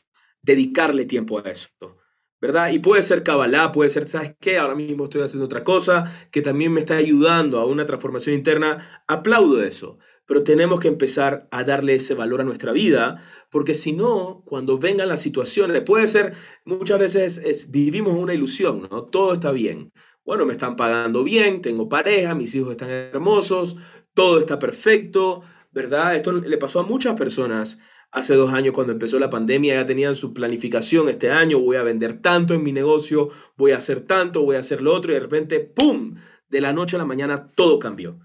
[0.42, 2.01] dedicarle tiempo a esto.
[2.42, 2.72] ¿Verdad?
[2.72, 4.58] Y puede ser Kabbalah, puede ser, ¿sabes qué?
[4.58, 9.02] Ahora mismo estoy haciendo otra cosa que también me está ayudando a una transformación interna.
[9.06, 13.92] Aplaudo eso pero tenemos que empezar a darle ese valor a nuestra vida, porque si
[13.92, 16.32] no, cuando vengan las situaciones, puede ser,
[16.64, 19.04] muchas veces es, vivimos una ilusión, ¿no?
[19.04, 19.92] Todo está bien.
[20.24, 23.76] Bueno, me están pagando bien, tengo pareja, mis hijos están hermosos,
[24.14, 26.16] todo está perfecto, ¿verdad?
[26.16, 27.78] Esto le pasó a muchas personas
[28.12, 31.82] hace dos años cuando empezó la pandemia, ya tenían su planificación este año, voy a
[31.82, 35.14] vender tanto en mi negocio, voy a hacer tanto, voy a hacer lo otro, y
[35.14, 36.16] de repente, ¡pum!
[36.48, 38.20] De la noche a la mañana todo cambió.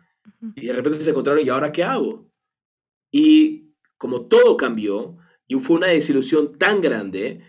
[0.56, 2.30] Y de repente se encontraron, ¿y ahora qué hago?
[3.10, 7.41] Y como todo cambió, y fue una desilusión tan grande,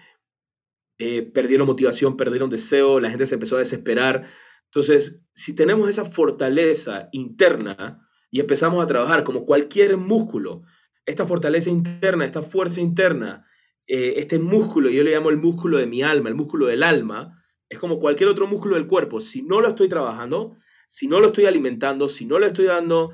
[0.98, 4.28] eh, perdieron motivación, perdieron deseo, la gente se empezó a desesperar.
[4.66, 10.62] Entonces, si tenemos esa fortaleza interna y empezamos a trabajar como cualquier músculo,
[11.08, 13.46] esta fortaleza interna, esta fuerza interna,
[13.86, 17.42] eh, este músculo, yo le llamo el músculo de mi alma, el músculo del alma,
[17.70, 19.20] es como cualquier otro músculo del cuerpo.
[19.22, 20.56] Si no lo estoy trabajando,
[20.88, 23.12] si no lo estoy alimentando, si no le estoy dando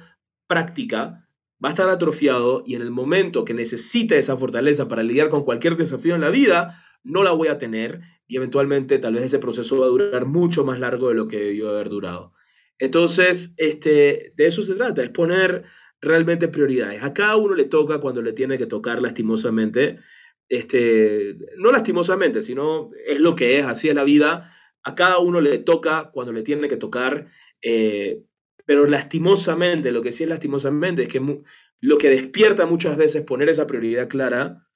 [0.48, 1.28] práctica,
[1.64, 5.44] va a estar atrofiado y en el momento que necesite esa fortaleza para lidiar con
[5.44, 9.38] cualquier desafío en la vida, no la voy a tener y eventualmente tal vez ese
[9.38, 12.32] proceso va a durar mucho más largo de lo que debió haber durado.
[12.78, 15.64] Entonces, este, de eso se trata, es poner
[16.04, 17.02] realmente prioridades.
[17.02, 19.98] A cada uno le toca cuando le tiene que tocar lastimosamente,
[20.48, 24.54] este, no lastimosamente, sino es lo que es, así es la vida.
[24.82, 27.28] A cada uno le toca cuando le tiene que tocar
[27.62, 28.22] eh,
[28.66, 31.42] pero lastimosamente, lo que sí es lastimosamente es que
[31.80, 34.66] lo que despierta muchas veces poner esa prioridad clara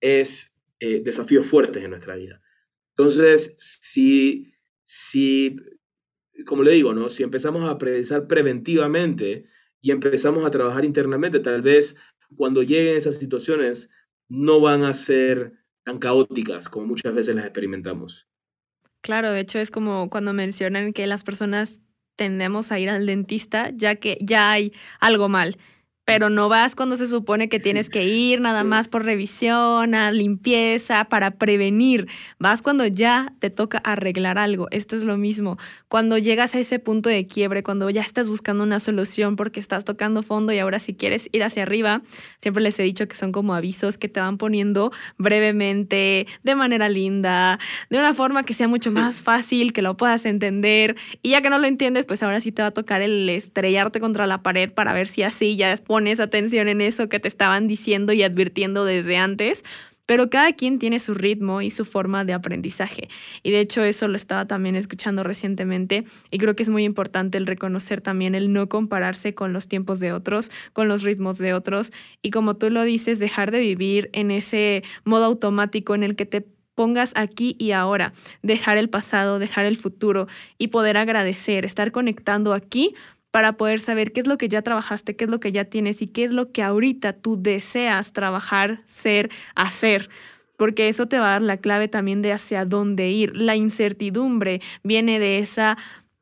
[0.00, 2.40] es eh, desafíos fuertes en nuestra vida.
[2.96, 4.52] Entonces, si,
[4.84, 5.56] si,
[6.46, 7.08] como le digo, ¿no?
[7.08, 9.46] si empezamos a pensar preventivamente
[9.84, 11.94] y empezamos a trabajar internamente, tal vez
[12.36, 13.90] cuando lleguen esas situaciones
[14.30, 15.52] no van a ser
[15.84, 18.26] tan caóticas como muchas veces las experimentamos.
[19.02, 21.82] Claro, de hecho es como cuando mencionan que las personas
[22.16, 25.58] tendemos a ir al dentista ya que ya hay algo mal
[26.04, 30.10] pero no vas cuando se supone que tienes que ir nada más por revisión, a
[30.12, 32.08] limpieza, para prevenir.
[32.38, 34.68] Vas cuando ya te toca arreglar algo.
[34.70, 35.56] Esto es lo mismo.
[35.88, 39.84] Cuando llegas a ese punto de quiebre, cuando ya estás buscando una solución porque estás
[39.84, 42.02] tocando fondo y ahora si quieres ir hacia arriba,
[42.38, 46.90] siempre les he dicho que son como avisos que te van poniendo brevemente, de manera
[46.90, 50.96] linda, de una forma que sea mucho más fácil, que lo puedas entender.
[51.22, 54.00] Y ya que no lo entiendes, pues ahora sí te va a tocar el estrellarte
[54.00, 57.28] contra la pared para ver si así ya después pones atención en eso que te
[57.28, 59.62] estaban diciendo y advirtiendo desde antes,
[60.06, 63.08] pero cada quien tiene su ritmo y su forma de aprendizaje.
[63.44, 66.02] Y de hecho eso lo estaba también escuchando recientemente
[66.32, 70.00] y creo que es muy importante el reconocer también el no compararse con los tiempos
[70.00, 74.10] de otros, con los ritmos de otros y como tú lo dices, dejar de vivir
[74.14, 79.38] en ese modo automático en el que te pongas aquí y ahora, dejar el pasado,
[79.38, 80.26] dejar el futuro
[80.58, 82.96] y poder agradecer, estar conectando aquí
[83.34, 86.00] para poder saber qué es lo que ya trabajaste, qué es lo que ya tienes
[86.02, 90.08] y qué es lo que ahorita tú deseas trabajar, ser, hacer
[90.56, 93.34] porque eso te va a dar la clave también de hacia dónde ir.
[93.34, 95.76] La incertidumbre viene de esa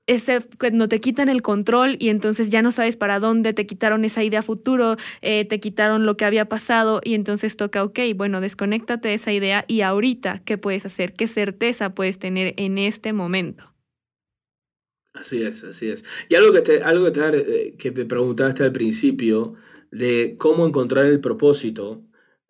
[0.06, 4.06] ese, cuando te quitan el control y entonces ya no sabes para dónde, te quitaron
[4.06, 8.40] esa idea futuro, eh, te quitaron lo que había pasado y entonces toca, ok, bueno,
[8.40, 11.12] desconéctate de esa idea y ahorita, ¿qué puedes hacer?
[11.12, 13.71] ¿Qué certeza puedes tener en este momento?
[15.14, 16.04] Así es, así es.
[16.28, 19.54] Y algo que te, algo que te, eh, que te preguntaste al principio
[19.90, 22.02] de cómo encontrar el propósito,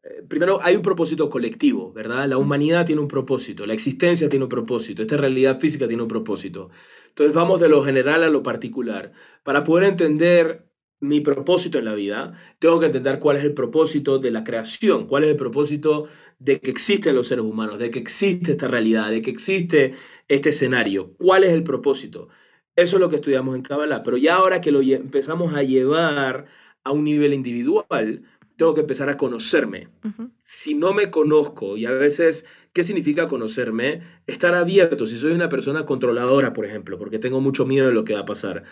[0.05, 2.29] eh, primero hay un propósito colectivo, ¿verdad?
[2.29, 6.09] La humanidad tiene un propósito, la existencia tiene un propósito, esta realidad física tiene un
[6.09, 6.71] propósito.
[7.09, 9.13] Entonces vamos de lo general a lo particular.
[9.43, 10.65] Para poder entender
[11.01, 15.09] mi propósito en la vida, tengo que entender cuál es el propósito de la creación,
[15.09, 16.07] cuál es el propósito
[16.39, 19.95] de que existen los seres humanos, de que existe esta realidad, de que existe
[20.29, 22.29] este escenario, cuál es el propósito.
[22.75, 26.47] Eso es lo que estudiamos en Kabbalah, pero ya ahora que lo empezamos a llevar
[26.85, 28.23] a un nivel individual,
[28.57, 29.89] tengo que empezar a conocerme.
[30.43, 34.03] Si no me conozco, y a veces, ¿qué significa conocerme?
[34.27, 35.07] Estar abierto.
[35.07, 38.21] Si soy una persona controladora, por ejemplo, porque tengo mucho miedo de lo que va
[38.21, 38.65] a pasar.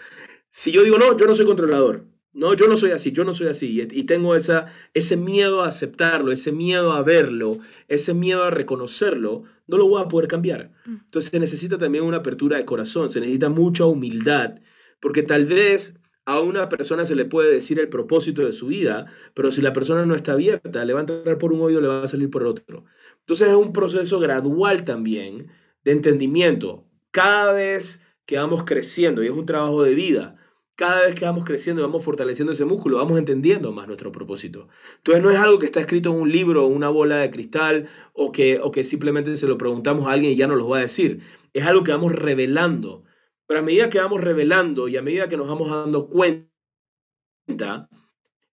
[0.50, 3.35] Si yo digo, no, yo no soy controlador, no, yo no soy así, yo no
[3.35, 8.45] soy así, y tengo esa, ese miedo a aceptarlo, ese miedo a verlo, ese miedo
[8.45, 10.71] a reconocerlo, no lo voy a poder cambiar.
[10.87, 10.97] Mm.
[11.05, 14.61] Entonces se necesita también una apertura de corazón, se necesita mucha humildad,
[15.01, 19.07] porque tal vez a una persona se le puede decir el propósito de su vida,
[19.35, 21.88] pero si la persona no está abierta, le va a entrar por un oído, le
[21.88, 22.85] va a salir por otro.
[23.21, 25.49] Entonces es un proceso gradual también
[25.83, 26.85] de entendimiento.
[27.11, 30.37] Cada vez que vamos creciendo, y es un trabajo de vida,
[30.81, 34.69] cada vez que vamos creciendo y vamos fortaleciendo ese músculo, vamos entendiendo más nuestro propósito.
[34.97, 37.88] Entonces no es algo que está escrito en un libro o una bola de cristal
[38.14, 40.79] o que, o que simplemente se lo preguntamos a alguien y ya nos lo va
[40.79, 41.23] a decir.
[41.53, 43.05] Es algo que vamos revelando
[43.51, 46.49] pero a medida que vamos revelando y a medida que nos vamos dando cuenta,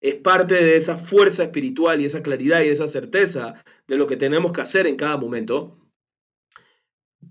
[0.02, 4.18] es parte de esa fuerza espiritual y esa claridad y esa certeza de lo que
[4.18, 5.78] tenemos que hacer en cada momento,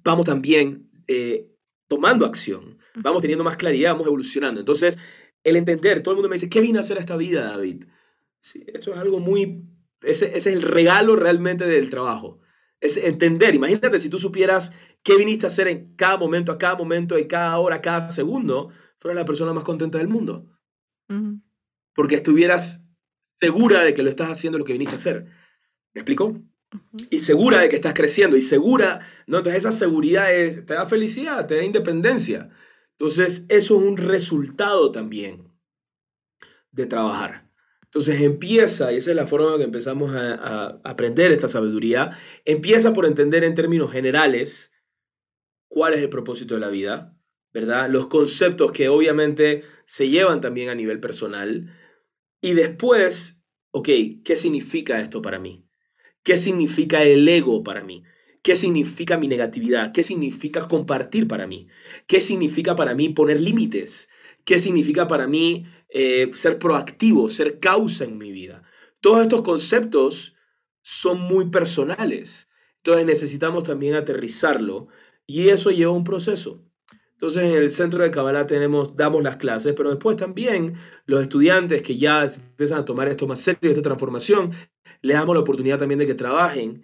[0.04, 1.48] vamos también eh,
[1.88, 4.60] tomando acción, vamos teniendo más claridad, vamos evolucionando.
[4.60, 4.98] Entonces,
[5.44, 7.84] el entender, todo el mundo me dice, ¿qué vine a hacer a esta vida, David?
[8.40, 9.64] Sí, eso es algo muy,
[10.02, 12.40] ese, ese es el regalo realmente del trabajo.
[12.80, 14.72] Es entender, imagínate si tú supieras
[15.02, 18.70] qué viniste a hacer en cada momento, a cada momento, en cada hora, cada segundo,
[18.98, 20.46] fueras la persona más contenta del mundo.
[21.94, 22.82] Porque estuvieras
[23.38, 25.26] segura de que lo estás haciendo lo que viniste a hacer.
[25.94, 26.40] ¿Me explico?
[27.10, 29.38] Y segura de que estás creciendo y segura, ¿no?
[29.38, 32.50] Entonces esa seguridad te da felicidad, te da independencia.
[32.98, 35.52] Entonces eso es un resultado también
[36.72, 37.46] de trabajar.
[37.84, 42.92] Entonces empieza, y esa es la forma en que empezamos a, aprender esta sabiduría, empieza
[42.92, 44.72] por entender en términos generales
[45.68, 47.16] cuál es el propósito de la vida,
[47.52, 47.88] ¿verdad?
[47.88, 51.72] Los conceptos que obviamente se llevan también a nivel personal.
[52.42, 53.88] Y después, ok,
[54.24, 55.65] ¿qué significa esto para mí?
[56.26, 58.02] ¿Qué significa el ego para mí?
[58.42, 59.92] ¿Qué significa mi negatividad?
[59.92, 61.68] ¿Qué significa compartir para mí?
[62.08, 64.08] ¿Qué significa para mí poner límites?
[64.44, 68.64] ¿Qué significa para mí eh, ser proactivo, ser causa en mi vida.
[69.00, 70.34] Todos estos conceptos
[70.82, 72.48] son muy personales.
[72.78, 74.88] Entonces necesitamos también aterrizarlo
[75.26, 76.60] y eso lleva un proceso.
[77.12, 80.74] Entonces en el centro de Kabbalah tenemos, damos las clases, pero después también
[81.06, 84.52] los estudiantes que ya empiezan a tomar esto más serio, esta transformación,
[85.02, 86.82] les damos la oportunidad también de que trabajen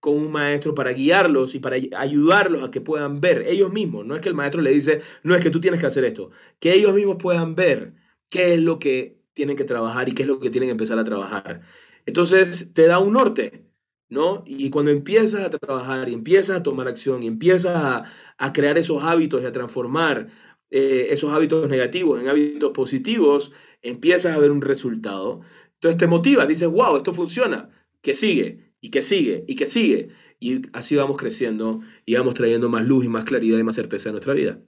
[0.00, 4.04] con un maestro para guiarlos y para ayudarlos a que puedan ver ellos mismos.
[4.04, 6.32] No es que el maestro le dice, no es que tú tienes que hacer esto,
[6.58, 7.94] que ellos mismos puedan ver
[8.28, 10.98] qué es lo que tienen que trabajar y qué es lo que tienen que empezar
[10.98, 11.62] a trabajar.
[12.06, 13.64] Entonces te da un norte,
[14.08, 14.42] ¿no?
[14.46, 18.04] Y cuando empiezas a trabajar y empiezas a tomar acción y empiezas
[18.38, 20.28] a, crear esos hábitos y a transformar
[20.70, 25.42] eh, esos hábitos negativos en hábitos positivos, empiezas a ver un resultado.
[25.82, 27.68] Entonces te motiva, dices, wow, esto funciona,
[28.02, 30.10] que sigue, y que sigue, y que sigue.
[30.38, 34.10] Y así vamos creciendo y vamos trayendo más luz y más claridad y más certeza
[34.10, 34.60] a nuestra vida.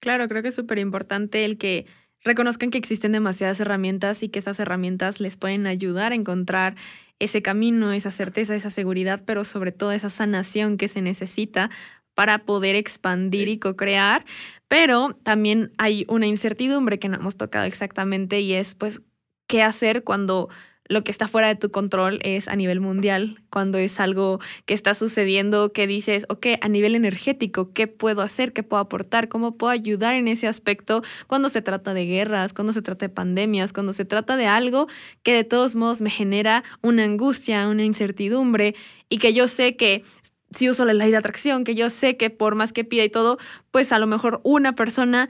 [0.00, 1.86] Claro, creo que es súper importante el que
[2.24, 6.74] reconozcan que existen demasiadas herramientas y que esas herramientas les pueden ayudar a encontrar
[7.20, 11.70] ese camino, esa certeza, esa seguridad, pero sobre todo esa sanación que se necesita
[12.14, 14.24] para poder expandir y co-crear.
[14.66, 19.00] Pero también hay una incertidumbre que no hemos tocado exactamente y es pues
[19.46, 20.48] qué hacer cuando
[20.88, 24.74] lo que está fuera de tu control es a nivel mundial, cuando es algo que
[24.74, 28.52] está sucediendo, que dices, ok, a nivel energético, ¿qué puedo hacer?
[28.52, 29.28] ¿Qué puedo aportar?
[29.28, 33.12] ¿Cómo puedo ayudar en ese aspecto cuando se trata de guerras, cuando se trata de
[33.12, 34.86] pandemias, cuando se trata de algo
[35.22, 38.74] que de todos modos me genera una angustia, una incertidumbre
[39.08, 40.04] y que yo sé que
[40.50, 43.10] si uso la ley de atracción, que yo sé que por más que pida y
[43.10, 43.38] todo,
[43.72, 45.28] pues a lo mejor una persona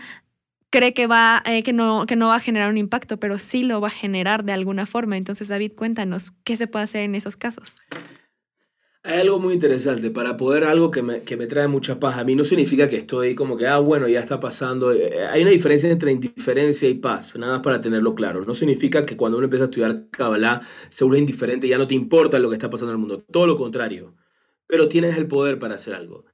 [0.77, 3.63] cree que, va, eh, que, no, que no va a generar un impacto, pero sí
[3.63, 5.17] lo va a generar de alguna forma.
[5.17, 7.77] Entonces, David, cuéntanos, ¿qué se puede hacer en esos casos?
[9.03, 12.19] Hay algo muy interesante, para poder algo que me, que me, trae mucha paz.
[12.19, 14.93] A mí no significa que estoy como que, ah, bueno, ya está pasando.
[14.93, 18.45] Eh, hay una diferencia entre indiferencia y paz, nada más para tenerlo claro.
[18.45, 20.61] No significa que cuando uno empieza a estudiar Kabbalah
[20.91, 23.25] se vuelve indiferente, ya no te importa lo que está pasando en el mundo.
[23.33, 24.15] Todo lo contrario.
[24.67, 26.27] Pero tienes el poder para hacer algo.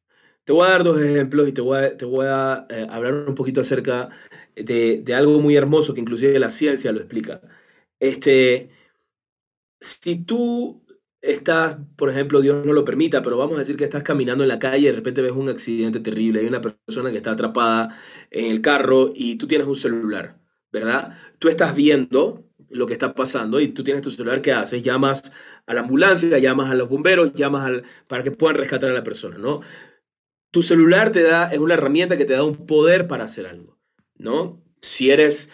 [0.44, 3.14] Te voy a dar dos ejemplos y te voy a, te voy a eh, hablar
[3.28, 4.10] un poquito acerca
[4.56, 7.40] de, de, algo muy hermoso que inclusive la ciencia lo explica.
[8.00, 8.70] Este,
[9.80, 10.84] si tú
[11.20, 14.48] estás, por ejemplo, Dios no lo permita, pero vamos a decir que estás caminando en
[14.48, 17.96] la calle y de repente ves un accidente terrible, hay una persona que está atrapada
[18.30, 20.36] en el carro y tú tienes un celular,
[20.72, 21.16] ¿verdad?
[21.38, 24.82] Tú estás viendo lo que está pasando y tú tienes tu celular, ¿qué haces?
[24.82, 25.32] Llamas
[25.66, 29.04] a la ambulancia, llamas a los bomberos, llamas al, para que puedan rescatar a la
[29.04, 29.60] persona, ¿no?
[30.52, 33.78] Tu celular te da, es una herramienta que te da un poder para hacer algo,
[34.16, 34.62] ¿no?
[34.80, 35.50] Si eres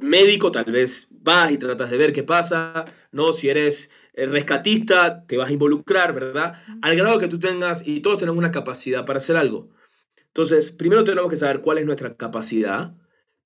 [0.00, 3.32] médico, tal vez vas y tratas de ver qué pasa, ¿no?
[3.32, 6.54] Si eres rescatista, te vas a involucrar, ¿verdad?
[6.82, 9.70] Al grado que tú tengas, y todos tenemos una capacidad para hacer algo.
[10.26, 12.94] Entonces, primero tenemos que saber cuál es nuestra capacidad,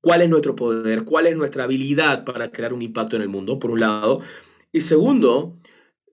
[0.00, 3.58] cuál es nuestro poder, cuál es nuestra habilidad para crear un impacto en el mundo,
[3.58, 4.20] por un lado.
[4.70, 5.58] Y segundo,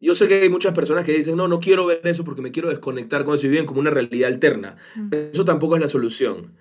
[0.01, 2.51] yo sé que hay muchas personas que dicen, no, no quiero ver eso porque me
[2.51, 4.77] quiero desconectar con eso y viven como una realidad alterna.
[5.11, 6.57] Eso tampoco es la solución.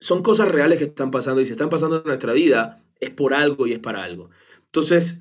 [0.00, 3.34] Son cosas reales que están pasando y si están pasando en nuestra vida, es por
[3.34, 4.30] algo y es para algo.
[4.64, 5.20] Entonces,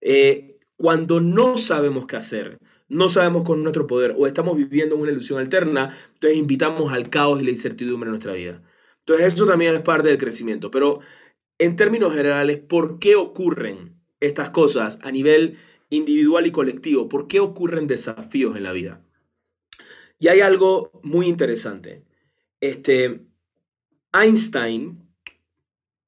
[0.00, 5.10] eh, cuando no sabemos qué hacer, no sabemos con nuestro poder o estamos viviendo una
[5.10, 8.62] ilusión alterna, entonces invitamos al caos y la incertidumbre en nuestra vida.
[9.00, 10.70] Entonces eso también es parte del crecimiento.
[10.70, 11.00] Pero
[11.58, 15.58] en términos generales, ¿por qué ocurren estas cosas a nivel
[15.94, 17.08] individual y colectivo?
[17.08, 19.02] ¿Por qué ocurren desafíos en la vida?
[20.18, 22.04] Y hay algo muy interesante.
[22.60, 23.20] Este,
[24.12, 24.98] Einstein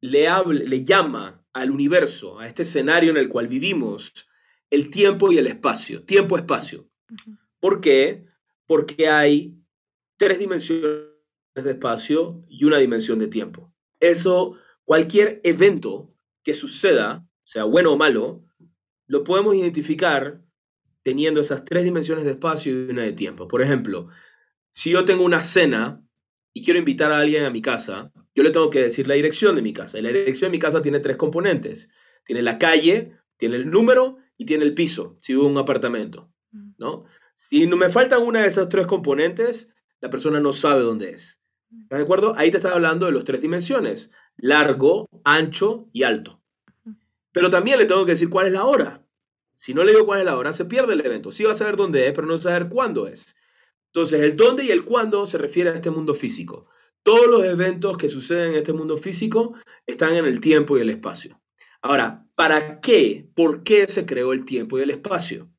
[0.00, 4.28] le, le llama al universo, a este escenario en el cual vivimos,
[4.70, 6.02] el tiempo y el espacio.
[6.04, 6.88] Tiempo-espacio.
[7.60, 8.26] ¿Por qué?
[8.66, 9.54] Porque hay
[10.16, 11.06] tres dimensiones
[11.54, 13.72] de espacio y una dimensión de tiempo.
[14.00, 16.12] Eso, cualquier evento
[16.42, 18.45] que suceda, sea bueno o malo,
[19.06, 20.40] lo podemos identificar
[21.02, 23.46] teniendo esas tres dimensiones de espacio y una de tiempo.
[23.46, 24.08] Por ejemplo,
[24.70, 26.02] si yo tengo una cena
[26.52, 29.54] y quiero invitar a alguien a mi casa, yo le tengo que decir la dirección
[29.54, 29.98] de mi casa.
[29.98, 31.88] Y la dirección de mi casa tiene tres componentes.
[32.24, 36.72] Tiene la calle, tiene el número y tiene el piso, si hubo un apartamento, mm.
[36.78, 37.04] ¿no?
[37.36, 41.40] Si no me faltan una de esas tres componentes, la persona no sabe dónde es.
[41.70, 41.82] Mm.
[41.82, 42.34] ¿Estás de acuerdo?
[42.36, 46.42] Ahí te está hablando de las tres dimensiones, largo, ancho y alto.
[47.36, 49.06] Pero también le tengo que decir cuál es la hora.
[49.56, 51.30] Si no le digo cuál es la hora, se pierde el evento.
[51.30, 53.36] Sí va a saber dónde es, pero no va a saber cuándo es.
[53.88, 56.66] Entonces, el dónde y el cuándo se refiere a este mundo físico.
[57.02, 60.88] Todos los eventos que suceden en este mundo físico están en el tiempo y el
[60.88, 61.38] espacio.
[61.82, 63.28] Ahora, ¿para qué?
[63.34, 65.50] ¿Por qué se creó el tiempo y el espacio?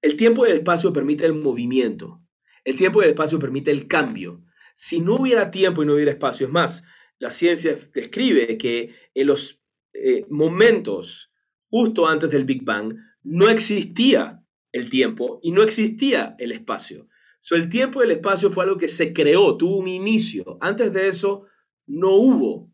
[0.00, 2.20] El tiempo y el espacio permite el movimiento.
[2.62, 4.44] El tiempo y el espacio permite el cambio.
[4.76, 6.84] Si no hubiera tiempo y no hubiera espacio, es más,
[7.18, 9.61] la ciencia describe que en los
[9.94, 11.30] eh, momentos
[11.70, 17.08] justo antes del Big Bang no existía el tiempo y no existía el espacio.
[17.40, 20.58] So, el tiempo y el espacio fue algo que se creó, tuvo un inicio.
[20.60, 21.46] Antes de eso
[21.86, 22.70] no hubo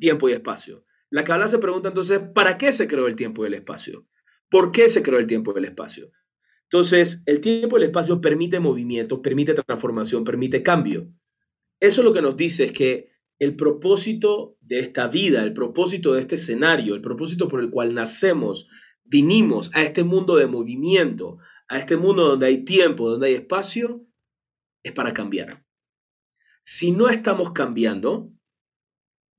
[0.00, 0.84] tiempo y espacio.
[1.10, 4.06] La Kabbalah se pregunta entonces, ¿para qué se creó el tiempo y el espacio?
[4.50, 6.10] ¿Por qué se creó el tiempo y el espacio?
[6.64, 11.08] Entonces, el tiempo y el espacio permite movimiento, permite transformación, permite cambio.
[11.80, 13.11] Eso lo que nos dice es que
[13.42, 17.92] el propósito de esta vida, el propósito de este escenario, el propósito por el cual
[17.92, 18.68] nacemos,
[19.02, 24.06] vinimos a este mundo de movimiento, a este mundo donde hay tiempo, donde hay espacio,
[24.84, 25.64] es para cambiar.
[26.62, 28.30] Si no estamos cambiando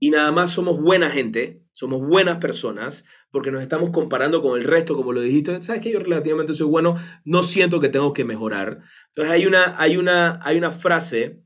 [0.02, 4.68] y nada más somos buena gente, somos buenas personas porque nos estamos comparando con el
[4.68, 8.26] resto, como lo dijiste, sabes que yo relativamente soy bueno, no siento que tengo que
[8.26, 8.82] mejorar.
[9.08, 11.43] Entonces hay una, hay una, hay una frase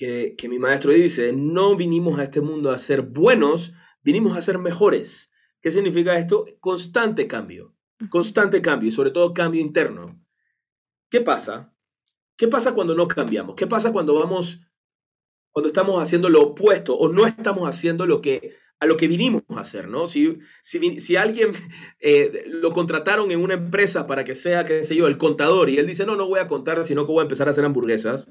[0.00, 4.40] que, que mi maestro dice, no vinimos a este mundo a ser buenos, vinimos a
[4.40, 5.30] ser mejores.
[5.60, 6.46] ¿Qué significa esto?
[6.58, 7.74] Constante cambio,
[8.08, 10.18] constante cambio y sobre todo cambio interno.
[11.10, 11.74] ¿Qué pasa?
[12.34, 13.54] ¿Qué pasa cuando no cambiamos?
[13.56, 14.58] ¿Qué pasa cuando vamos,
[15.50, 19.42] cuando estamos haciendo lo opuesto o no estamos haciendo lo que a lo que vinimos
[19.50, 20.08] a hacer, ¿no?
[20.08, 21.52] Si, si, si alguien
[22.00, 25.76] eh, lo contrataron en una empresa para que sea, qué sé yo, el contador, y
[25.76, 28.30] él dice, no, no voy a contar, sino que voy a empezar a hacer hamburguesas,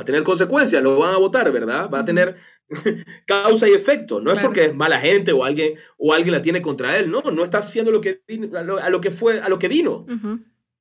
[0.00, 1.90] va a tener consecuencias, lo van a votar, ¿verdad?
[1.92, 2.36] Va a tener
[3.26, 4.18] causa y efecto.
[4.18, 7.20] No es porque es mala gente o alguien, o alguien la tiene contra él, no,
[7.20, 8.22] no está haciendo lo que,
[8.56, 10.06] a lo, que fue, a lo que vino.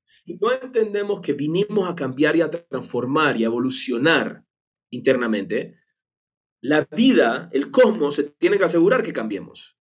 [0.06, 4.44] Si no entendemos que vinimos a cambiar y a transformar y a evolucionar
[4.90, 5.78] internamente,
[6.62, 9.78] la vida, el cosmos, se tiene que asegurar que cambiemos.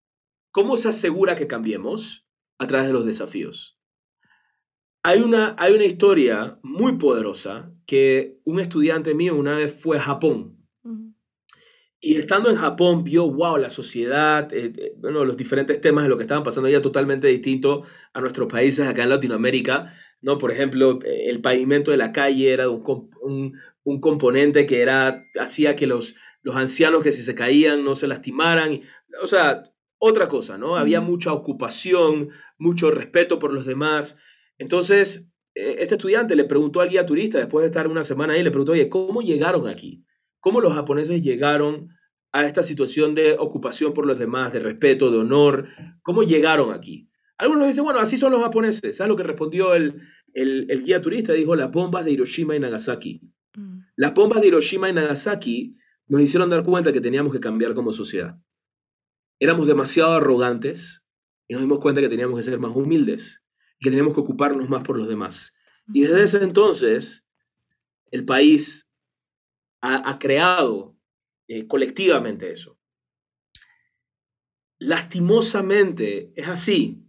[0.51, 2.27] ¿Cómo se asegura que cambiemos?
[2.59, 3.78] A través de los desafíos.
[5.09, 10.03] Hay una, hay una historia muy poderosa que un estudiante mío una vez fue a
[10.03, 10.59] Japón.
[11.99, 16.11] Y estando en Japón vio, wow, la sociedad, eh, eh, bueno, los diferentes temas de
[16.11, 19.95] lo que estaban pasando allá totalmente distinto a nuestros países acá en Latinoamérica.
[20.21, 20.37] ¿no?
[20.37, 25.25] Por ejemplo, eh, el pavimento de la calle era un, un, un componente que era,
[25.41, 28.83] hacía que los, los ancianos que si se caían no se lastimaran.
[29.23, 29.63] O sea,
[29.99, 30.77] otra cosa, ¿no?
[30.77, 32.29] Había mucha ocupación,
[32.59, 34.17] mucho respeto por los demás.
[34.59, 38.51] Entonces, este estudiante le preguntó al guía turista, después de estar una semana ahí, le
[38.51, 40.05] preguntó, oye, ¿cómo llegaron aquí?
[40.41, 41.91] cómo los japoneses llegaron
[42.33, 45.69] a esta situación de ocupación por los demás, de respeto, de honor,
[46.03, 47.09] cómo llegaron aquí.
[47.39, 48.97] Algunos dicen, bueno, así son los japoneses.
[48.97, 50.03] ¿Sabes lo que respondió el,
[50.35, 51.33] el, guía turista?
[51.33, 53.21] Dijo, las bombas de Hiroshima y Nagasaki.
[53.55, 53.79] Mm.
[53.97, 57.93] Las bombas de Hiroshima y Nagasaki nos hicieron dar cuenta que teníamos que cambiar como
[57.93, 58.37] sociedad.
[59.39, 61.05] Éramos demasiado arrogantes
[61.47, 63.43] y nos dimos cuenta que teníamos que ser más humildes
[63.79, 65.55] y que teníamos que ocuparnos más por los demás.
[65.93, 67.25] Y desde ese entonces,
[68.11, 68.89] el país
[69.81, 70.97] ha, creado
[71.47, 72.79] eh, colectivamente eso.
[74.79, 77.05] Lastimosamente es así,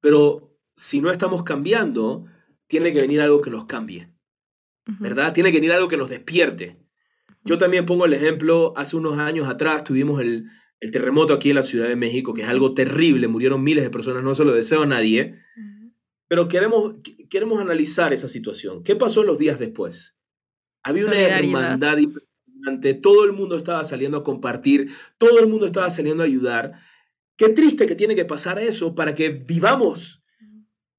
[0.00, 2.26] pero si no estamos cambiando,
[2.68, 4.10] tiene que venir algo que nos cambie,
[4.98, 5.32] ¿verdad?
[5.32, 6.78] Tiene que venir algo que nos despierte.
[7.44, 10.50] Yo también pongo el ejemplo, hace unos años atrás tuvimos el,
[10.92, 14.22] terremoto aquí en la Ciudad de México, que es algo terrible, murieron miles de personas,
[14.22, 15.40] no se lo deseo a nadie,
[16.28, 16.96] pero queremos,
[17.30, 18.82] queremos analizar esa situación.
[18.82, 20.18] ¿Qué pasó los días después?
[20.82, 25.90] Había una hermandad impresionante, todo el mundo estaba saliendo a compartir, todo el mundo estaba
[25.90, 26.80] saliendo a ayudar.
[27.36, 30.22] Qué triste que tiene que pasar eso para que vivamos,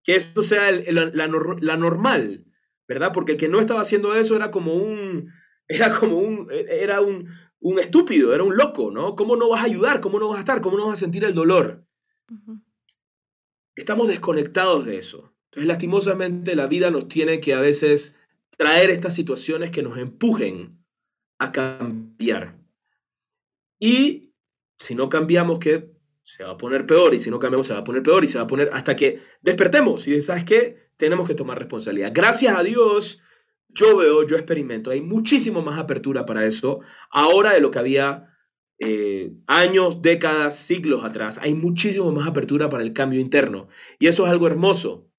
[0.03, 2.45] que esto sea la, normal,
[2.87, 3.11] ¿verdad?
[3.13, 5.31] Porque el que no estaba haciendo eso era como un,
[5.67, 9.15] era como un, era un, un estúpido, era un loco, ¿no?
[9.15, 9.99] ¿Cómo no vas a ayudar?
[9.99, 10.61] ¿Cómo no vas a estar?
[10.61, 11.85] ¿Cómo no vas a sentir el dolor?
[13.77, 15.31] Estamos desconectados de eso.
[15.45, 18.15] Entonces, lastimosamente, la vida nos tiene que a veces
[18.57, 20.83] traer estas situaciones que nos empujen
[21.37, 22.57] a cambiar.
[23.79, 24.33] Y
[24.79, 25.91] si no cambiamos, que
[26.23, 28.27] se va a poner peor, y si no cambiamos, se va a poner peor, y
[28.27, 30.07] se va a poner hasta que despertemos.
[30.07, 32.11] Y sabes qué, tenemos que tomar responsabilidad.
[32.13, 33.21] Gracias a Dios,
[33.69, 36.79] yo veo, yo experimento, hay muchísimo más apertura para eso
[37.11, 38.35] ahora de lo que había
[38.79, 41.39] eh, años, décadas, siglos atrás.
[41.41, 43.67] Hay muchísimo más apertura para el cambio interno.
[43.99, 45.09] Y eso es algo hermoso.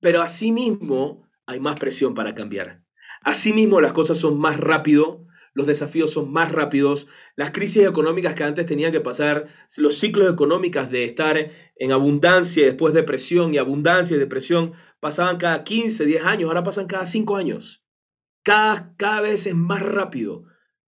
[0.00, 2.82] Pero asimismo, hay más presión para cambiar.
[3.22, 7.06] Asimismo, las cosas son más rápido, los desafíos son más rápidos,
[7.36, 12.62] las crisis económicas que antes tenían que pasar, los ciclos económicos de estar en abundancia
[12.62, 17.04] y después depresión y abundancia y depresión, pasaban cada 15, 10 años, ahora pasan cada
[17.04, 17.84] 5 años.
[18.42, 20.44] Cada, cada vez es más rápido,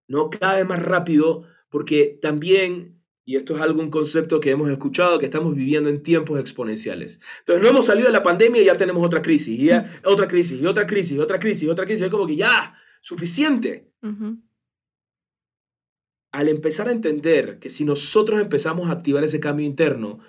[0.07, 0.29] ¿no?
[0.29, 5.25] Cada vez más rápido porque también y esto es algún concepto que hemos escuchado, que
[5.25, 7.19] estamos viviendo en tiempos exponenciales.
[7.39, 9.71] Entonces, no hemos salido de la pandemia y ya tenemos otra crisis, y
[10.03, 12.03] otra crisis, y otra crisis, y otra crisis, y otra crisis.
[12.03, 13.89] Es como que ya, suficiente.
[16.31, 20.19] Al empezar a entender que si nosotros empezamos a activar ese cambio interno,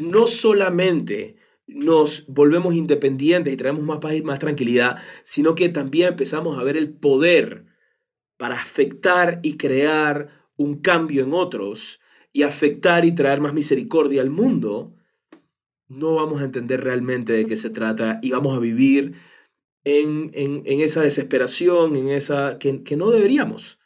[0.00, 1.36] no solamente
[1.66, 6.62] nos volvemos independientes y traemos más paz y más tranquilidad, sino que también empezamos a
[6.62, 7.66] ver el poder
[8.38, 12.00] para afectar y crear un cambio en otros
[12.32, 14.94] y afectar y traer más misericordia al mundo,
[15.88, 19.14] no vamos a entender realmente de qué se trata y vamos a vivir
[19.84, 20.32] en,
[20.66, 23.78] esa desesperación, en esa que, que no deberíamos.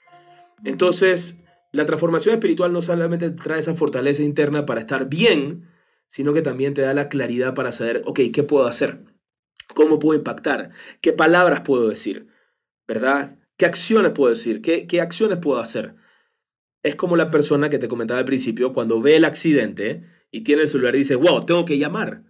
[0.64, 1.36] Entonces,
[1.72, 5.68] la transformación espiritual no solamente trae esa fortaleza interna para estar bien,
[6.08, 9.04] sino que también te da la claridad para saber, ok, ¿qué puedo hacer?
[9.74, 10.70] ¿Cómo puedo impactar?
[11.00, 12.28] ¿Qué palabras puedo decir?
[12.88, 13.38] ¿Verdad?
[13.56, 14.62] ¿Qué acciones puedo decir?
[14.62, 15.94] ¿Qué, qué acciones puedo hacer?
[16.82, 20.62] Es como la persona que te comentaba al principio, cuando ve el accidente y tiene
[20.62, 22.22] el celular y dice, wow, tengo que llamar,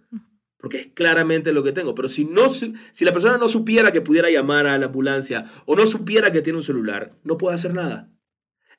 [0.57, 1.95] porque es claramente lo que tengo.
[1.95, 5.75] Pero si, no, si la persona no supiera que pudiera llamar a la ambulancia o
[5.75, 8.09] no supiera que tiene un celular, no puede hacer nada.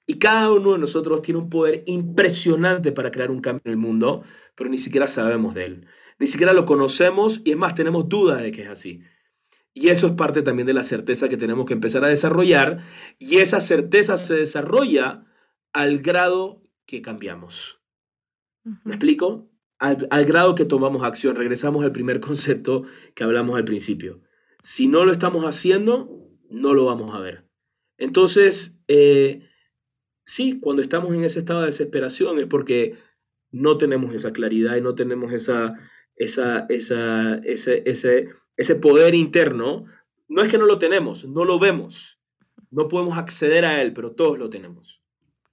[0.06, 3.78] Y cada uno de nosotros tiene un poder impresionante para crear un cambio en el
[3.78, 4.24] mundo,
[4.56, 5.86] pero ni siquiera sabemos de él.
[6.18, 9.00] Ni siquiera lo conocemos y es más, tenemos dudas de que es así.
[9.74, 12.80] Y eso es parte también de la certeza que tenemos que empezar a desarrollar.
[13.18, 15.24] Y esa certeza se desarrolla
[15.72, 17.80] al grado que cambiamos.
[18.84, 19.48] ¿Me explico?
[19.78, 21.36] Al, grado que tomamos acción.
[21.36, 24.20] Regresamos al primer concepto que hablamos al principio.
[24.62, 27.44] Si no lo estamos haciendo, no lo vamos a ver.
[27.98, 29.48] Entonces, eh,
[30.24, 32.96] sí, cuando estamos en ese estado de desesperación es porque
[33.50, 35.74] no tenemos esa claridad y no tenemos esa,
[36.16, 39.84] esa, esa, ese, ese, ese poder interno.
[40.28, 42.20] No es que no lo tenemos, no lo vemos.
[42.70, 45.01] No podemos acceder a él, pero todos lo tenemos.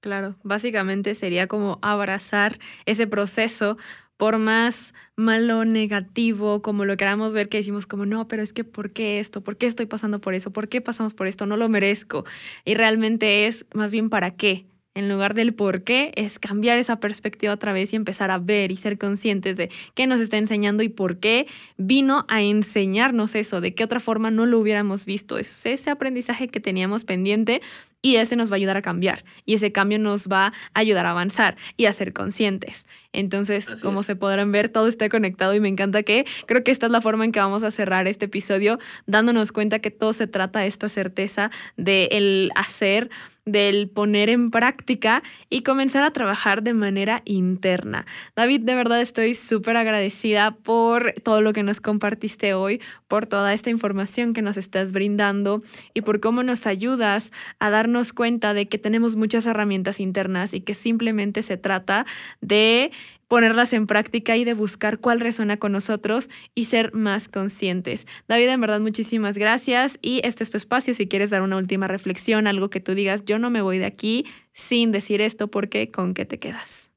[0.01, 3.77] Claro, básicamente sería como abrazar ese proceso
[4.15, 8.63] por más malo, negativo, como lo queramos ver, que decimos como, no, pero es que
[8.63, 9.41] ¿por qué esto?
[9.43, 10.51] ¿Por qué estoy pasando por eso?
[10.51, 11.45] ¿Por qué pasamos por esto?
[11.45, 12.25] No lo merezco.
[12.65, 16.99] Y realmente es más bien para qué en lugar del por qué, es cambiar esa
[16.99, 20.83] perspectiva otra vez y empezar a ver y ser conscientes de qué nos está enseñando
[20.83, 21.47] y por qué
[21.77, 25.37] vino a enseñarnos eso, de qué otra forma no lo hubiéramos visto.
[25.37, 27.61] Es ese aprendizaje que teníamos pendiente
[28.01, 31.05] y ese nos va a ayudar a cambiar y ese cambio nos va a ayudar
[31.05, 32.85] a avanzar y a ser conscientes.
[33.11, 36.85] Entonces, como se podrán ver, todo está conectado y me encanta que creo que esta
[36.85, 40.27] es la forma en que vamos a cerrar este episodio, dándonos cuenta que todo se
[40.27, 43.09] trata de esta certeza de el hacer
[43.51, 48.05] del poner en práctica y comenzar a trabajar de manera interna.
[48.35, 53.53] David, de verdad estoy súper agradecida por todo lo que nos compartiste hoy, por toda
[53.53, 58.67] esta información que nos estás brindando y por cómo nos ayudas a darnos cuenta de
[58.67, 62.05] que tenemos muchas herramientas internas y que simplemente se trata
[62.41, 62.91] de
[63.29, 68.07] ponerlas en práctica y de buscar cuál resuena con nosotros y ser más conscientes.
[68.27, 71.87] David, en verdad, muchísimas gracias y este es tu espacio si quieres dar una última
[71.87, 75.91] reflexión, algo que tú digas, yo no me voy de aquí sin decir esto porque
[75.91, 76.89] con qué te quedas.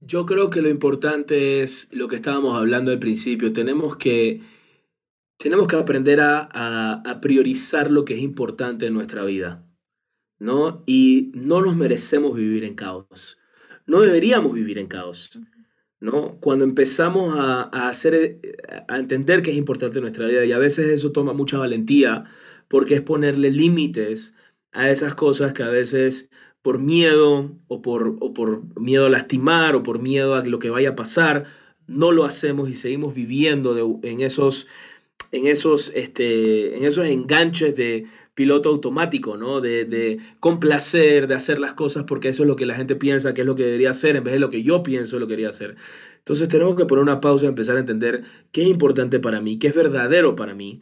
[0.00, 4.42] Yo creo que lo importante es lo que estábamos hablando al principio, tenemos que,
[5.38, 9.64] tenemos que aprender a, a priorizar lo que es importante en nuestra vida,
[10.40, 10.82] ¿no?
[10.86, 13.38] Y no nos merecemos vivir en caos
[13.86, 15.38] no deberíamos vivir en caos.
[16.00, 16.38] ¿no?
[16.40, 18.56] Cuando empezamos a, hacer, eh,
[18.88, 22.24] a entender que es importante nuestra vida, y a veces eso toma mucha valentía,
[22.68, 24.34] porque es ponerle límites
[24.72, 26.28] a esas cosas que a veces
[26.62, 30.70] por miedo o por, o por miedo a lastimar o por miedo a lo que
[30.70, 31.44] vaya a pasar,
[31.86, 34.66] no lo hacemos y seguimos viviendo en esos,
[35.30, 39.60] en esos, este, en esos enganches de, piloto automático, ¿no?
[39.60, 43.34] De, de, complacer, de hacer las cosas porque eso es lo que la gente piensa
[43.34, 45.50] que es lo que debería hacer en vez de lo que yo pienso lo quería
[45.50, 45.76] hacer.
[46.18, 49.58] Entonces tenemos que poner una pausa y empezar a entender qué es importante para mí,
[49.58, 50.80] qué es verdadero para mí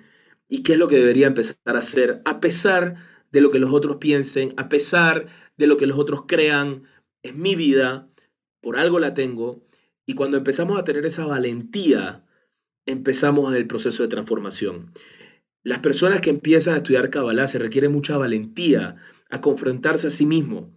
[0.49, 2.97] y qué es lo que debería empezar a hacer a pesar
[3.31, 5.27] de lo que los otros piensen, a pesar
[5.57, 6.85] de lo que los otros crean.
[7.23, 8.09] Es mi vida,
[8.61, 9.63] por algo la tengo
[10.07, 12.25] y cuando empezamos a tener esa valentía,
[12.87, 14.93] empezamos el proceso de transformación.
[15.63, 18.97] Las personas que empiezan a estudiar Kabbalah se requiere mucha valentía
[19.31, 20.77] a confrontarse a sí mismo,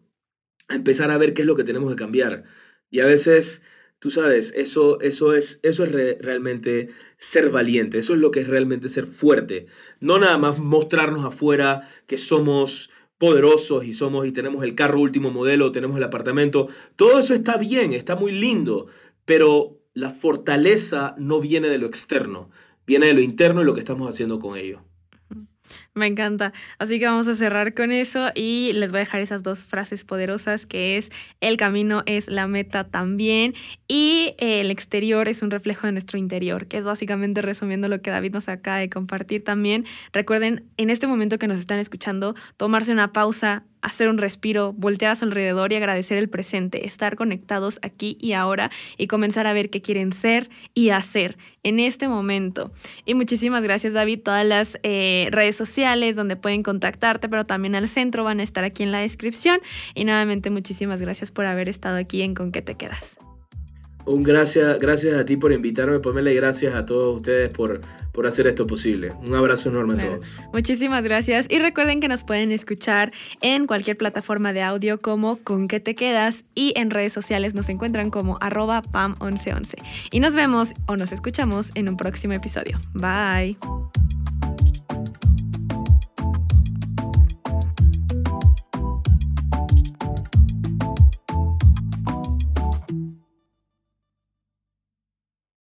[0.67, 2.43] a empezar a ver qué es lo que tenemos que cambiar.
[2.91, 3.63] Y a veces,
[3.99, 8.47] tú sabes, eso, eso es, eso es realmente ser valiente, eso es lo que es
[8.47, 9.65] realmente ser fuerte.
[9.99, 15.31] No nada más mostrarnos afuera que somos poderosos y somos y tenemos el carro último
[15.31, 16.67] modelo, tenemos el apartamento.
[16.95, 18.87] Todo eso está bien, está muy lindo,
[19.25, 22.51] pero la fortaleza no viene de lo externo,
[22.85, 24.81] viene de lo interno y lo que estamos haciendo con ello.
[25.97, 26.51] Me encanta.
[26.77, 30.03] Así que vamos a cerrar con eso y les voy a dejar esas dos frases
[30.03, 33.53] poderosas que es el camino es la meta también
[33.87, 38.11] y el exterior es un reflejo de nuestro interior, que es básicamente resumiendo lo que
[38.11, 39.85] David nos acaba de compartir también.
[40.11, 45.11] Recuerden, en este momento que nos están escuchando, tomarse una pausa, hacer un respiro, voltear
[45.11, 49.53] a su alrededor y agradecer el presente, estar conectados aquí y ahora y comenzar a
[49.53, 52.71] ver qué quieren ser y hacer en este momento.
[53.05, 55.84] Y muchísimas gracias David, todas las eh, redes sociales
[56.15, 59.59] donde pueden contactarte, pero también al centro van a estar aquí en la descripción.
[59.93, 63.17] Y nuevamente muchísimas gracias por haber estado aquí en Con qué te quedas.
[64.05, 67.81] Un gracias, gracias a ti por invitarme, ponerle gracias a todos ustedes por,
[68.13, 69.09] por hacer esto posible.
[69.27, 70.25] Un abrazo enorme a todos.
[70.53, 73.11] Muchísimas gracias y recuerden que nos pueden escuchar
[73.41, 77.67] en cualquier plataforma de audio como Con qué te quedas y en redes sociales nos
[77.69, 79.73] encuentran como arroba pam1111.
[80.11, 82.77] Y nos vemos o nos escuchamos en un próximo episodio.
[82.93, 83.57] Bye.